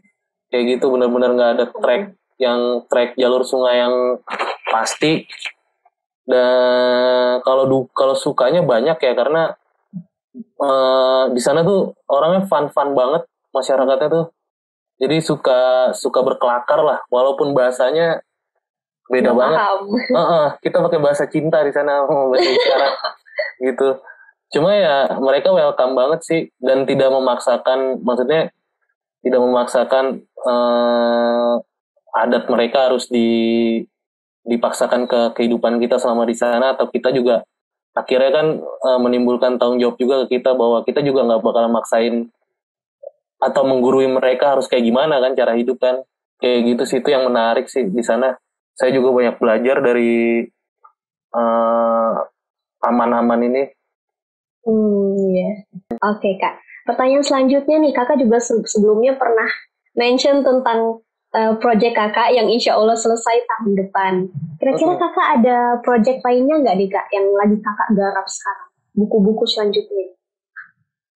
kayak 0.50 0.78
gitu 0.78 0.90
bener-bener 0.90 1.30
nggak 1.34 1.52
ada 1.58 1.66
trek 1.70 2.14
yang 2.38 2.86
trek 2.86 3.14
jalur 3.18 3.42
sungai 3.42 3.82
yang 3.82 3.94
pasti. 4.70 5.26
Dan 6.24 7.42
kalau 7.42 7.66
du 7.66 7.78
kalau 7.90 8.14
sukanya 8.14 8.62
banyak 8.62 8.94
ya 9.02 9.12
karena 9.18 9.58
uh, 10.62 11.26
di 11.34 11.42
sana 11.42 11.66
tuh 11.66 11.98
orangnya 12.06 12.46
fun-fun 12.46 12.94
banget 12.94 13.26
masyarakatnya 13.50 14.08
tuh. 14.08 14.26
Jadi 15.00 15.16
suka 15.24 15.90
suka 15.96 16.20
berkelakar 16.22 16.80
lah 16.84 16.98
walaupun 17.10 17.56
bahasanya 17.56 18.22
beda 19.10 19.34
banget. 19.34 19.58
uh 19.58 20.20
-uh, 20.20 20.46
kita 20.62 20.78
pakai 20.78 21.00
bahasa 21.02 21.26
cinta 21.26 21.66
di 21.66 21.74
sana 21.74 22.06
bahasa 22.06 22.46
isyarat 22.46 22.94
gitu. 23.60 24.00
Cuma 24.50 24.74
ya 24.74 25.06
mereka 25.22 25.54
welcome 25.54 25.94
banget 25.94 26.20
sih 26.26 26.40
dan 26.58 26.82
tidak 26.88 27.12
memaksakan 27.14 28.02
maksudnya 28.02 28.50
tidak 29.20 29.40
memaksakan 29.40 30.26
uh, 30.42 31.60
adat 32.16 32.50
mereka 32.50 32.90
harus 32.90 33.06
di 33.06 33.28
dipaksakan 34.42 35.06
ke 35.06 35.20
kehidupan 35.38 35.78
kita 35.78 36.00
selama 36.00 36.26
di 36.26 36.34
sana 36.34 36.74
atau 36.74 36.90
kita 36.90 37.12
juga 37.14 37.44
akhirnya 37.94 38.30
kan 38.32 38.46
uh, 38.58 38.98
menimbulkan 38.98 39.60
tanggung 39.60 39.78
jawab 39.78 40.00
juga 40.00 40.24
ke 40.26 40.40
kita 40.40 40.56
bahwa 40.56 40.82
kita 40.82 41.04
juga 41.04 41.22
nggak 41.28 41.42
bakal 41.44 41.70
maksain 41.70 42.32
atau 43.40 43.62
menggurui 43.64 44.04
mereka 44.06 44.52
harus 44.52 44.68
kayak 44.68 44.84
gimana 44.84 45.18
kan 45.18 45.32
cara 45.32 45.56
hidup 45.56 45.80
kan. 45.80 46.04
Kayak 46.40 46.58
gitu 46.72 46.82
sih 46.88 46.98
itu 47.04 47.08
yang 47.12 47.28
menarik 47.28 47.68
sih 47.68 47.88
di 47.88 48.00
sana. 48.04 48.36
Saya 48.76 48.96
juga 48.96 49.12
banyak 49.12 49.36
belajar 49.40 49.76
dari 49.84 50.44
uh, 51.36 52.12
aman-aman 52.84 53.40
ini. 53.44 53.62
Hmm, 54.64 55.16
iya. 55.32 55.64
Oke, 56.04 56.20
okay, 56.20 56.34
Kak. 56.36 56.60
Pertanyaan 56.84 57.24
selanjutnya 57.24 57.76
nih, 57.80 57.92
Kakak 57.92 58.20
juga 58.20 58.40
sebelumnya 58.42 59.16
pernah 59.16 59.48
mention 59.96 60.44
tentang 60.44 61.04
uh, 61.36 61.54
project 61.60 61.94
Kakak 61.96 62.32
yang 62.32 62.48
insya 62.48 62.76
Allah 62.76 62.96
selesai 62.96 63.46
tahun 63.46 63.72
depan. 63.76 64.12
Kira-kira 64.60 64.96
okay. 64.96 65.00
Kakak 65.00 65.28
ada 65.40 65.58
project 65.80 66.20
lainnya 66.24 66.56
nggak 66.60 66.76
nih, 66.76 66.88
Kak, 66.92 67.06
yang 67.12 67.26
lagi 67.36 67.56
Kakak 67.60 67.88
garap 67.96 68.26
sekarang? 68.28 68.68
Buku-buku 68.96 69.44
selanjutnya. 69.48 70.16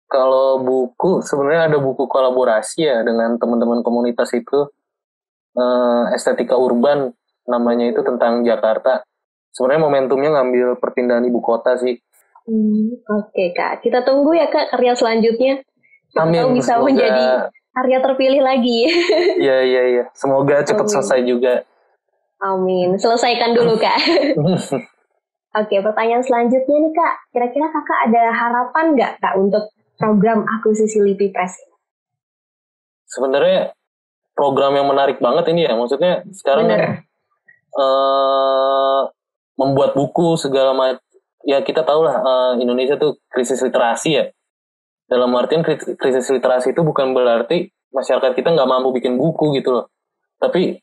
Kalau 0.08 0.62
buku, 0.62 1.26
sebenarnya 1.26 1.73
ada 1.73 1.78
buku 1.82 2.06
kolaborasi 2.06 2.86
ya 2.86 3.02
dengan 3.02 3.36
teman-teman 3.41 3.82
komunitas 3.82 4.30
itu. 4.38 4.69
Uh, 5.54 6.10
estetika 6.17 6.58
urban 6.58 7.13
namanya 7.45 7.93
itu 7.93 8.02
tentang 8.02 8.41
Jakarta 8.41 9.06
sebenarnya 9.54 9.82
momentumnya 9.86 10.30
ngambil 10.34 10.68
perpindahan 10.82 11.24
ibu 11.30 11.39
kota 11.39 11.78
sih. 11.78 12.02
Hmm, 12.44 13.00
Oke 13.08 13.32
okay, 13.32 13.48
kak, 13.56 13.86
kita 13.86 14.04
tunggu 14.04 14.36
ya 14.36 14.52
kak 14.52 14.74
karya 14.74 14.98
selanjutnya. 14.98 15.63
Kita 16.12 16.22
Amin. 16.28 16.44
Tahu 16.44 16.50
bisa 16.60 16.74
Semoga... 16.76 16.88
menjadi 16.92 17.24
karya 17.74 17.98
terpilih 18.04 18.42
lagi. 18.44 18.80
Iya 19.39 19.58
iya 19.63 19.82
iya. 19.88 20.04
Semoga 20.13 20.62
cepat 20.66 20.86
Amin. 20.86 20.94
selesai 21.00 21.20
juga. 21.24 21.54
Amin. 22.44 22.89
Selesaikan 23.00 23.56
dulu 23.56 23.80
kak. 23.84 23.98
Oke, 25.54 25.76
pertanyaan 25.80 26.26
selanjutnya 26.26 26.78
nih 26.84 26.94
kak. 26.94 27.16
Kira-kira 27.32 27.68
kakak 27.72 28.00
ada 28.10 28.24
harapan 28.34 28.86
nggak 28.98 29.12
kak 29.22 29.34
untuk 29.39 29.63
program 29.96 30.44
akuisisi 30.44 31.00
Lipi 31.00 31.32
Press? 31.32 31.56
Sebenarnya 33.08 33.72
program 34.34 34.74
yang 34.76 34.89
menarik 34.89 35.22
banget 35.24 35.48
ini 35.54 35.70
ya. 35.70 35.78
Maksudnya 35.78 36.26
sekarang 36.34 36.68
Bener. 36.68 36.78
kan 36.82 36.92
uh, 37.78 39.02
membuat 39.60 39.94
buku 39.98 40.36
segala 40.39 40.74
macam. 40.74 41.02
Ya 41.44 41.60
kita 41.60 41.84
tahu 41.84 42.08
lah 42.08 42.16
uh, 42.24 42.54
Indonesia 42.56 42.96
tuh 42.96 43.20
krisis 43.28 43.60
literasi 43.60 44.10
ya. 44.16 44.26
Dalam 45.12 45.30
artian 45.36 45.60
krisis 46.00 46.32
literasi 46.32 46.72
itu 46.72 46.82
bukan 46.82 47.12
berarti 47.12 47.68
masyarakat 47.92 48.32
kita 48.34 48.56
nggak 48.56 48.70
mampu 48.70 48.96
bikin 48.96 49.20
buku 49.20 49.52
gitu 49.60 49.76
loh. 49.76 49.86
Tapi 50.39 50.80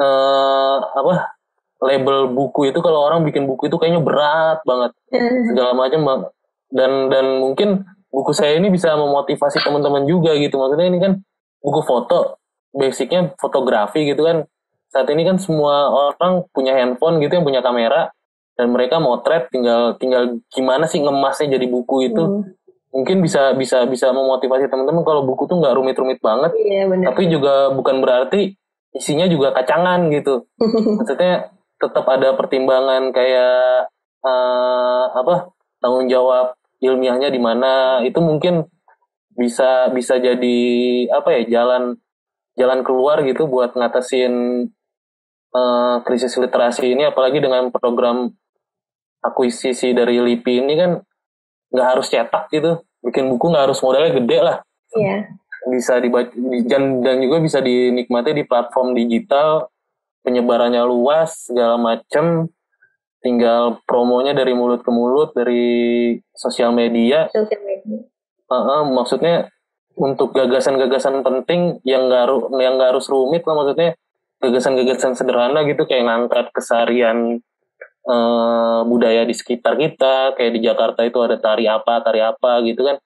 uh, 0.00 0.76
apa 0.80 1.36
label 1.82 2.32
buku 2.32 2.72
itu 2.72 2.80
kalau 2.80 3.04
orang 3.04 3.26
bikin 3.28 3.44
buku 3.44 3.68
itu 3.68 3.76
kayaknya 3.76 4.00
berat 4.00 4.64
banget. 4.64 4.96
Segala 5.52 5.76
macam 5.76 6.00
bang 6.00 6.20
dan 6.72 7.12
dan 7.12 7.26
mungkin 7.44 7.84
buku 8.08 8.32
saya 8.32 8.56
ini 8.56 8.72
bisa 8.72 8.96
memotivasi 8.96 9.60
teman-teman 9.60 10.08
juga 10.08 10.32
gitu. 10.40 10.56
Maksudnya 10.56 10.88
ini 10.88 10.98
kan 10.98 11.12
buku 11.60 11.84
foto 11.84 12.40
basicnya 12.72 13.36
fotografi 13.36 14.08
gitu 14.08 14.24
kan 14.24 14.48
saat 14.92 15.08
ini 15.08 15.24
kan 15.24 15.40
semua 15.40 15.88
orang 15.88 16.44
punya 16.52 16.76
handphone 16.76 17.16
gitu 17.24 17.40
yang 17.40 17.48
punya 17.48 17.64
kamera 17.64 18.12
dan 18.52 18.68
mereka 18.68 19.00
motret 19.00 19.48
tinggal 19.48 19.96
tinggal 19.96 20.36
gimana 20.52 20.84
sih 20.84 21.00
ngemasnya 21.00 21.56
jadi 21.56 21.66
buku 21.72 22.12
itu 22.12 22.20
hmm. 22.20 22.42
mungkin 22.92 23.24
bisa 23.24 23.56
bisa 23.56 23.88
bisa 23.88 24.12
memotivasi 24.12 24.68
teman-teman 24.68 25.00
kalau 25.00 25.24
buku 25.24 25.48
tuh 25.48 25.56
nggak 25.56 25.72
rumit-rumit 25.80 26.20
banget 26.20 26.52
iya, 26.60 26.84
bener. 26.84 27.08
tapi 27.08 27.32
juga 27.32 27.72
bukan 27.72 28.04
berarti 28.04 28.52
isinya 28.92 29.24
juga 29.24 29.56
kacangan 29.56 30.12
gitu 30.12 30.44
maksudnya 31.00 31.48
tetap 31.80 32.04
ada 32.06 32.36
pertimbangan 32.36 33.10
kayak 33.10 33.88
uh, 34.22 35.04
apa 35.16 35.50
tanggung 35.80 36.06
jawab 36.12 36.52
ilmiahnya 36.84 37.32
di 37.32 37.40
mana 37.40 38.04
itu 38.04 38.20
mungkin 38.20 38.68
bisa 39.32 39.88
bisa 39.96 40.20
jadi 40.20 40.60
apa 41.08 41.40
ya 41.40 41.42
jalan 41.48 41.96
jalan 42.60 42.84
keluar 42.84 43.24
gitu 43.24 43.48
buat 43.48 43.72
ngatasin 43.72 44.68
uh, 45.52 46.00
krisis 46.04 46.34
literasi 46.36 46.96
ini 46.96 47.06
apalagi 47.06 47.38
dengan 47.38 47.68
program 47.70 48.32
akuisisi 49.22 49.94
dari 49.94 50.18
LIPI 50.18 50.54
ini 50.66 50.74
kan 50.74 50.90
nggak 51.72 51.88
harus 51.96 52.10
cetak 52.10 52.50
gitu. 52.52 52.82
Bikin 53.00 53.30
buku 53.30 53.52
nggak 53.52 53.70
harus 53.70 53.80
modalnya 53.80 54.12
gede 54.18 54.38
lah. 54.42 54.56
Iya. 54.98 55.16
Bisa 55.70 56.02
dibaca 56.02 56.34
dan 56.66 57.00
dan 57.00 57.16
juga 57.22 57.38
bisa 57.38 57.62
dinikmati 57.62 58.34
di 58.34 58.44
platform 58.44 58.98
digital. 58.98 59.70
Penyebarannya 60.22 60.86
luas 60.86 61.50
segala 61.50 61.74
macam 61.74 62.46
tinggal 63.22 63.82
promonya 63.86 64.34
dari 64.34 64.54
mulut 64.54 64.82
ke 64.82 64.90
mulut 64.90 65.34
dari 65.34 66.14
sosial 66.34 66.70
media. 66.74 67.26
Sosial 67.30 67.62
media. 67.62 68.06
Uh, 68.46 68.54
uh, 68.54 68.82
maksudnya 68.86 69.50
untuk 69.98 70.34
gagasan-gagasan 70.34 71.22
penting 71.22 71.82
yang 71.86 72.06
nggak 72.06 72.28
yang 72.58 72.78
nggak 72.78 72.90
harus 72.96 73.06
rumit 73.10 73.42
lah 73.46 73.54
maksudnya 73.58 73.90
gagasan-gagasan 74.42 75.14
sederhana 75.14 75.62
gitu 75.70 75.86
kayak 75.86 76.10
ngangkat 76.10 76.50
kesarian 76.50 77.38
uh, 78.10 78.82
budaya 78.82 79.22
di 79.22 79.34
sekitar 79.34 79.78
kita 79.78 80.34
kayak 80.34 80.52
di 80.58 80.60
Jakarta 80.66 81.06
itu 81.06 81.18
ada 81.22 81.38
tari 81.38 81.70
apa 81.70 82.02
tari 82.02 82.18
apa 82.18 82.58
gitu 82.66 82.82
kan. 82.82 82.98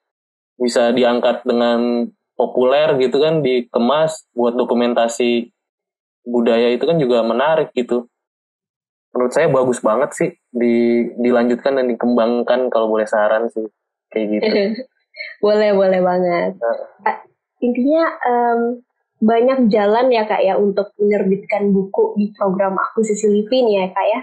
Bisa 0.57 0.89
diangkat 0.97 1.45
dengan 1.45 2.09
populer 2.37 2.97
gitu 3.01 3.21
kan 3.21 3.45
dikemas 3.45 4.25
buat 4.33 4.57
dokumentasi 4.57 5.53
budaya 6.25 6.73
itu 6.73 6.85
kan 6.89 6.97
juga 6.97 7.21
menarik 7.21 7.71
gitu. 7.77 8.09
Menurut 9.13 9.33
saya 9.33 9.49
bagus 9.49 9.81
banget 9.81 10.11
sih 10.17 10.31
di 10.53 11.09
dilanjutkan 11.17 11.77
dan 11.77 11.89
dikembangkan 11.93 12.69
kalau 12.73 12.89
boleh 12.89 13.09
saran 13.09 13.49
sih 13.53 13.69
kayak 14.13 14.27
gitu. 14.41 14.49
Boleh 15.41 15.73
boleh 15.73 16.01
banget. 16.01 16.61
Nah. 16.61 17.21
intinya 17.65 18.05
um, 18.29 18.61
banyak 19.17 19.73
jalan 19.73 20.13
ya 20.13 20.29
kak 20.29 20.45
ya 20.45 20.61
untuk 20.61 20.93
menerbitkan 21.01 21.73
buku 21.73 22.21
di 22.21 22.33
program 22.37 22.77
akuisisi 22.77 23.33
LIPI 23.33 23.59
nih 23.65 23.75
ya 23.81 23.87
kak 23.93 24.07
ya? 24.07 24.21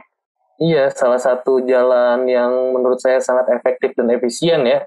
Iya 0.61 0.83
salah 0.93 1.17
satu 1.17 1.65
jalan 1.65 2.29
yang 2.29 2.77
menurut 2.77 3.01
saya 3.01 3.17
sangat 3.17 3.49
efektif 3.49 3.97
dan 3.97 4.13
efisien 4.13 4.61
ya. 4.69 4.85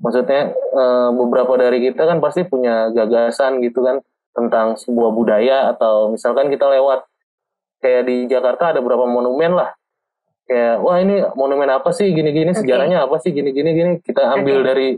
Maksudnya 0.00 0.54
uh, 0.54 1.10
beberapa 1.12 1.58
dari 1.60 1.82
kita 1.82 2.06
kan 2.06 2.22
pasti 2.22 2.46
punya 2.46 2.88
gagasan 2.94 3.60
gitu 3.60 3.82
kan 3.84 4.00
tentang 4.32 4.78
sebuah 4.78 5.10
budaya 5.12 5.74
atau 5.74 6.14
misalkan 6.14 6.48
kita 6.48 6.70
lewat. 6.70 7.04
Kayak 7.80 8.02
di 8.06 8.16
Jakarta 8.28 8.76
ada 8.76 8.80
beberapa 8.84 9.08
monumen 9.08 9.56
lah. 9.56 9.72
Kayak 10.46 10.84
wah 10.84 11.00
ini 11.00 11.26
monumen 11.32 11.68
apa 11.72 11.90
sih? 11.90 12.12
Gini-gini 12.12 12.52
okay. 12.54 12.60
sejarahnya 12.62 13.08
apa 13.08 13.18
sih? 13.18 13.34
Gini-gini 13.34 13.70
gini. 13.72 13.92
Kita 14.04 14.36
ambil 14.36 14.62
okay. 14.62 14.66
dari 14.68 14.88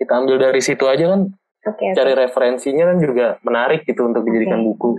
kita 0.00 0.12
ambil 0.16 0.36
dari 0.40 0.60
situ 0.64 0.88
aja 0.88 1.12
kan 1.12 1.28
okay, 1.66 1.92
cari 1.92 2.12
referensinya 2.16 2.94
kan 2.94 2.96
juga 3.00 3.26
menarik 3.44 3.84
gitu 3.84 4.06
untuk 4.06 4.24
dijadikan 4.24 4.60
okay. 4.60 4.68
buku. 4.70 4.90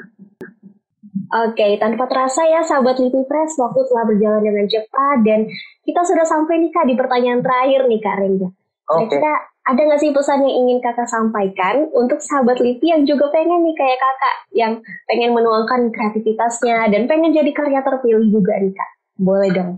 Oke, 1.31 1.55
okay, 1.55 1.71
tanpa 1.79 2.11
terasa 2.11 2.43
ya 2.43 2.59
sahabat 2.63 2.99
Lipi 2.99 3.23
Press, 3.23 3.55
waktu 3.55 3.87
telah 3.87 4.03
berjalan 4.03 4.43
dengan 4.43 4.65
cepat 4.67 5.17
dan 5.23 5.39
kita 5.87 6.01
sudah 6.03 6.27
sampai 6.27 6.59
nih 6.59 6.71
Kak 6.75 6.85
di 6.87 6.95
pertanyaan 6.99 7.39
terakhir 7.39 7.87
nih 7.87 7.99
Kak 8.03 8.15
Rengga. 8.19 8.49
Oke. 8.91 9.15
Okay 9.15 9.19
ada 9.61 9.77
nggak 9.77 10.01
sih 10.01 10.09
pesan 10.09 10.41
yang 10.41 10.55
ingin 10.65 10.79
kakak 10.81 11.05
sampaikan 11.05 11.85
untuk 11.93 12.17
sahabat 12.17 12.57
Lipi 12.57 12.89
yang 12.89 13.05
juga 13.05 13.29
pengen 13.29 13.61
nih 13.61 13.75
kayak 13.77 13.99
kakak 14.01 14.35
yang 14.57 14.73
pengen 15.05 15.37
menuangkan 15.37 15.93
kreativitasnya 15.93 16.89
dan 16.89 17.05
pengen 17.05 17.29
jadi 17.29 17.51
karya 17.53 17.85
terpilih 17.85 18.25
juga 18.33 18.57
nih 18.57 18.73
kak 18.73 18.91
boleh 19.21 19.49
dong 19.53 19.71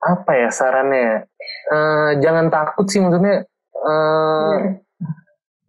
apa 0.00 0.32
ya 0.32 0.48
sarannya 0.48 1.28
uh, 1.68 2.10
jangan 2.24 2.48
takut 2.48 2.88
sih 2.88 3.04
maksudnya 3.04 3.44
uh, 3.76 4.80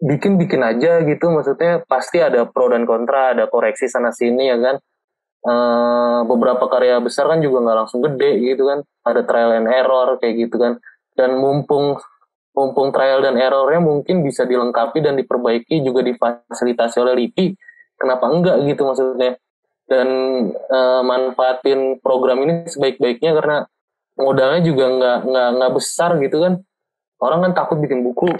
bikin 0.02 0.66
aja 0.66 1.06
gitu 1.06 1.30
maksudnya 1.30 1.86
pasti 1.86 2.18
ada 2.18 2.50
pro 2.50 2.74
dan 2.74 2.90
kontra 2.90 3.38
ada 3.38 3.46
koreksi 3.46 3.86
sana 3.86 4.10
sini 4.10 4.50
ya 4.50 4.58
kan? 4.58 4.76
Uh, 5.42 6.22
beberapa 6.30 6.70
karya 6.70 7.02
besar 7.02 7.26
kan 7.26 7.42
juga 7.42 7.66
nggak 7.66 7.78
langsung 7.86 8.02
gede 8.02 8.42
gitu 8.42 8.66
kan? 8.66 8.82
Ada 9.06 9.22
trial 9.26 9.62
and 9.62 9.70
error 9.70 10.18
kayak 10.18 10.50
gitu 10.50 10.58
kan? 10.58 10.82
Dan 11.14 11.38
mumpung 11.38 12.02
mumpung 12.58 12.90
trial 12.90 13.22
dan 13.24 13.38
errornya 13.38 13.80
mungkin 13.80 14.26
bisa 14.26 14.44
dilengkapi 14.44 15.00
dan 15.00 15.16
diperbaiki 15.16 15.86
juga 15.86 16.04
difasilitasi 16.04 16.98
oleh 17.00 17.14
LIPI 17.16 17.46
kenapa 17.96 18.26
enggak 18.28 18.58
gitu 18.68 18.82
maksudnya? 18.84 19.40
Dan 19.88 20.08
e, 20.52 20.80
manfaatin 21.04 22.02
program 22.04 22.44
ini 22.44 22.68
sebaik-baiknya 22.68 23.32
karena 23.40 23.58
modalnya 24.20 24.62
juga 24.66 24.86
nggak 24.88 25.18
nggak 25.32 25.50
nggak 25.58 25.72
besar 25.78 26.12
gitu 26.20 26.38
kan 26.44 26.54
orang 27.22 27.40
kan 27.50 27.52
takut 27.54 27.78
bikin 27.78 28.02
buku 28.02 28.34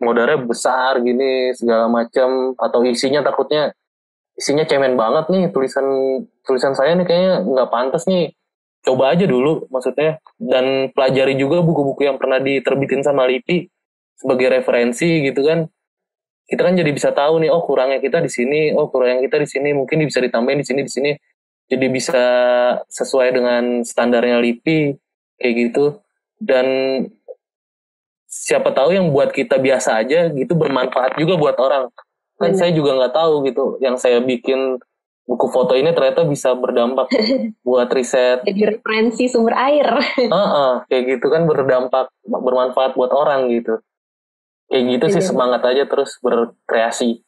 modalnya 0.00 0.40
besar 0.40 0.98
gini 1.04 1.52
segala 1.52 1.86
macam 1.86 2.56
atau 2.56 2.80
isinya 2.88 3.20
takutnya 3.20 3.76
isinya 4.36 4.64
cemen 4.64 4.96
banget 4.96 5.28
nih 5.28 5.44
tulisan 5.52 5.86
tulisan 6.42 6.72
saya 6.72 6.96
nih 6.96 7.06
kayaknya 7.06 7.32
nggak 7.44 7.70
pantas 7.70 8.04
nih. 8.08 8.32
Coba 8.82 9.14
aja 9.14 9.28
dulu 9.30 9.70
maksudnya. 9.70 10.18
Dan 10.34 10.90
pelajari 10.90 11.38
juga 11.38 11.62
buku-buku 11.62 12.02
yang 12.02 12.18
pernah 12.18 12.42
diterbitin 12.42 13.06
sama 13.06 13.28
LIPI 13.30 13.70
sebagai 14.18 14.50
referensi 14.50 15.22
gitu 15.22 15.46
kan. 15.46 15.70
Kita 16.50 16.66
kan 16.66 16.74
jadi 16.74 16.90
bisa 16.90 17.14
tahu 17.14 17.38
nih 17.46 17.50
oh 17.54 17.62
kurangnya 17.62 18.02
kita 18.02 18.18
di 18.18 18.26
sini 18.26 18.74
oh 18.74 18.90
kurangnya 18.90 19.22
kita 19.22 19.38
di 19.38 19.48
sini 19.48 19.70
mungkin 19.72 20.02
bisa 20.02 20.18
ditambahin 20.18 20.60
di 20.60 20.66
sini 20.66 20.80
di 20.82 20.92
sini. 20.92 21.12
Jadi 21.70 21.86
bisa 21.88 22.24
sesuai 22.90 23.28
dengan 23.32 23.86
standarnya 23.86 24.42
LIPI 24.42 24.80
kayak 25.38 25.54
gitu. 25.68 26.02
Dan 26.42 26.66
siapa 28.32 28.72
tahu 28.72 28.96
yang 28.96 29.12
buat 29.12 29.28
kita 29.28 29.60
biasa 29.60 30.00
aja 30.00 30.32
gitu 30.32 30.56
bermanfaat 30.56 31.20
juga 31.20 31.36
buat 31.36 31.56
orang 31.60 31.92
kan 32.40 32.56
Benar. 32.56 32.58
saya 32.58 32.70
juga 32.72 32.96
nggak 32.96 33.12
tahu 33.12 33.34
gitu 33.44 33.64
yang 33.84 34.00
saya 34.00 34.24
bikin 34.24 34.80
buku 35.22 35.46
foto 35.54 35.78
ini 35.78 35.94
ternyata 35.94 36.26
bisa 36.26 36.52
berdampak 36.58 37.06
buat 37.66 37.86
riset. 37.94 38.42
Jadi 38.42 38.62
referensi 38.66 39.30
sumber 39.30 39.54
air. 39.54 39.86
uh 40.32 40.34
-uh, 40.34 40.72
kayak 40.90 41.18
gitu 41.18 41.30
kan 41.30 41.46
berdampak 41.46 42.10
bermanfaat 42.26 42.98
buat 42.98 43.14
orang 43.14 43.46
gitu. 43.54 43.78
Kayak 44.66 44.84
gitu 44.98 45.06
sih 45.14 45.22
iya. 45.22 45.28
semangat 45.28 45.62
aja 45.62 45.84
terus 45.86 46.16
berkreasi. 46.18 47.22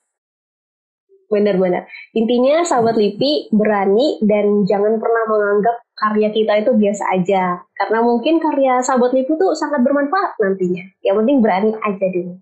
Benar-benar. 1.28 1.86
Intinya 2.16 2.64
sahabat 2.66 2.98
LIPI 2.98 3.52
berani 3.54 4.18
dan 4.24 4.64
jangan 4.66 4.96
pernah 4.98 5.24
menganggap 5.28 5.76
karya 5.94 6.28
kita 6.34 6.52
itu 6.60 6.70
biasa 6.74 7.04
aja. 7.14 7.62
Karena 7.74 7.98
mungkin 8.02 8.42
karya 8.42 8.82
sahabat 8.82 9.14
LIPI 9.14 9.34
itu 9.38 9.46
sangat 9.54 9.80
bermanfaat 9.82 10.38
nantinya. 10.42 10.84
Yang 11.02 11.16
penting 11.22 11.36
berani 11.42 11.70
aja 11.78 12.06
dulu. 12.10 12.34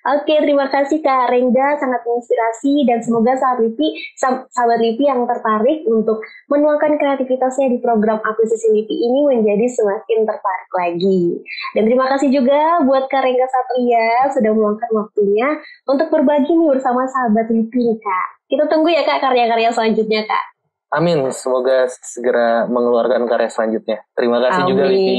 Oke, 0.00 0.32
terima 0.32 0.64
kasih 0.72 1.04
Kak 1.04 1.28
Rengga, 1.28 1.76
sangat 1.76 2.00
menginspirasi 2.08 2.88
dan 2.88 3.04
semoga 3.04 3.36
sahabat 3.36 3.68
LIPI, 3.68 4.16
sahabat 4.16 4.80
LIPI 4.80 5.04
yang 5.04 5.28
tertarik 5.28 5.84
untuk 5.84 6.24
menuangkan 6.48 6.96
kreativitasnya 6.96 7.68
di 7.68 7.84
program 7.84 8.16
akuisisi 8.24 8.72
LIPI 8.80 8.96
ini 8.96 9.20
menjadi 9.28 9.68
semakin 9.68 10.24
tertarik 10.24 10.70
lagi. 10.72 11.44
Dan 11.76 11.84
terima 11.84 12.08
kasih 12.16 12.32
juga 12.32 12.80
buat 12.88 13.12
Kak 13.12 13.20
Rengga 13.28 13.44
Satria 13.44 14.32
sudah 14.32 14.50
meluangkan 14.56 14.88
waktunya 14.88 15.60
untuk 15.84 16.08
berbagi 16.08 16.48
nih 16.48 16.80
bersama 16.80 17.04
sahabat 17.04 17.52
LIPI 17.52 18.00
Kak. 18.00 18.26
Kita 18.48 18.72
tunggu 18.72 18.88
ya 18.88 19.04
Kak 19.04 19.20
karya-karya 19.20 19.68
selanjutnya 19.68 20.24
Kak. 20.24 20.59
Amin, 20.90 21.22
semoga 21.30 21.86
segera 22.02 22.66
mengeluarkan 22.66 23.22
karya 23.30 23.46
selanjutnya. 23.46 24.02
Terima 24.18 24.42
kasih 24.42 24.62
Amin. 24.66 24.70
juga 24.74 24.84
LIPI. 24.90 25.18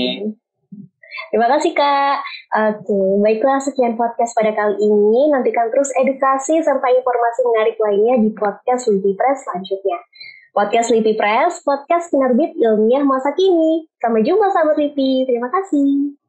Terima 1.31 1.47
kasih 1.47 1.71
Kak. 1.71 2.17
Oke, 2.51 2.99
baiklah 3.23 3.59
sekian 3.63 3.95
podcast 3.95 4.35
pada 4.35 4.51
kali 4.51 4.75
ini. 4.83 5.31
Nantikan 5.31 5.71
terus 5.71 5.87
edukasi 5.95 6.59
serta 6.59 6.87
informasi 6.91 7.39
menarik 7.47 7.79
lainnya 7.79 8.15
di 8.19 8.29
podcast 8.35 8.91
Lipi 8.91 9.15
Press 9.15 9.47
selanjutnya. 9.47 9.97
Podcast 10.51 10.91
Lipi 10.91 11.15
Press, 11.15 11.63
podcast 11.63 12.11
penerbit 12.11 12.51
ilmiah 12.59 13.07
masa 13.07 13.31
kini. 13.31 13.87
Sampai 14.03 14.27
jumpa 14.27 14.51
sahabat 14.51 14.75
Lipi. 14.75 15.23
Terima 15.23 15.47
kasih. 15.47 16.19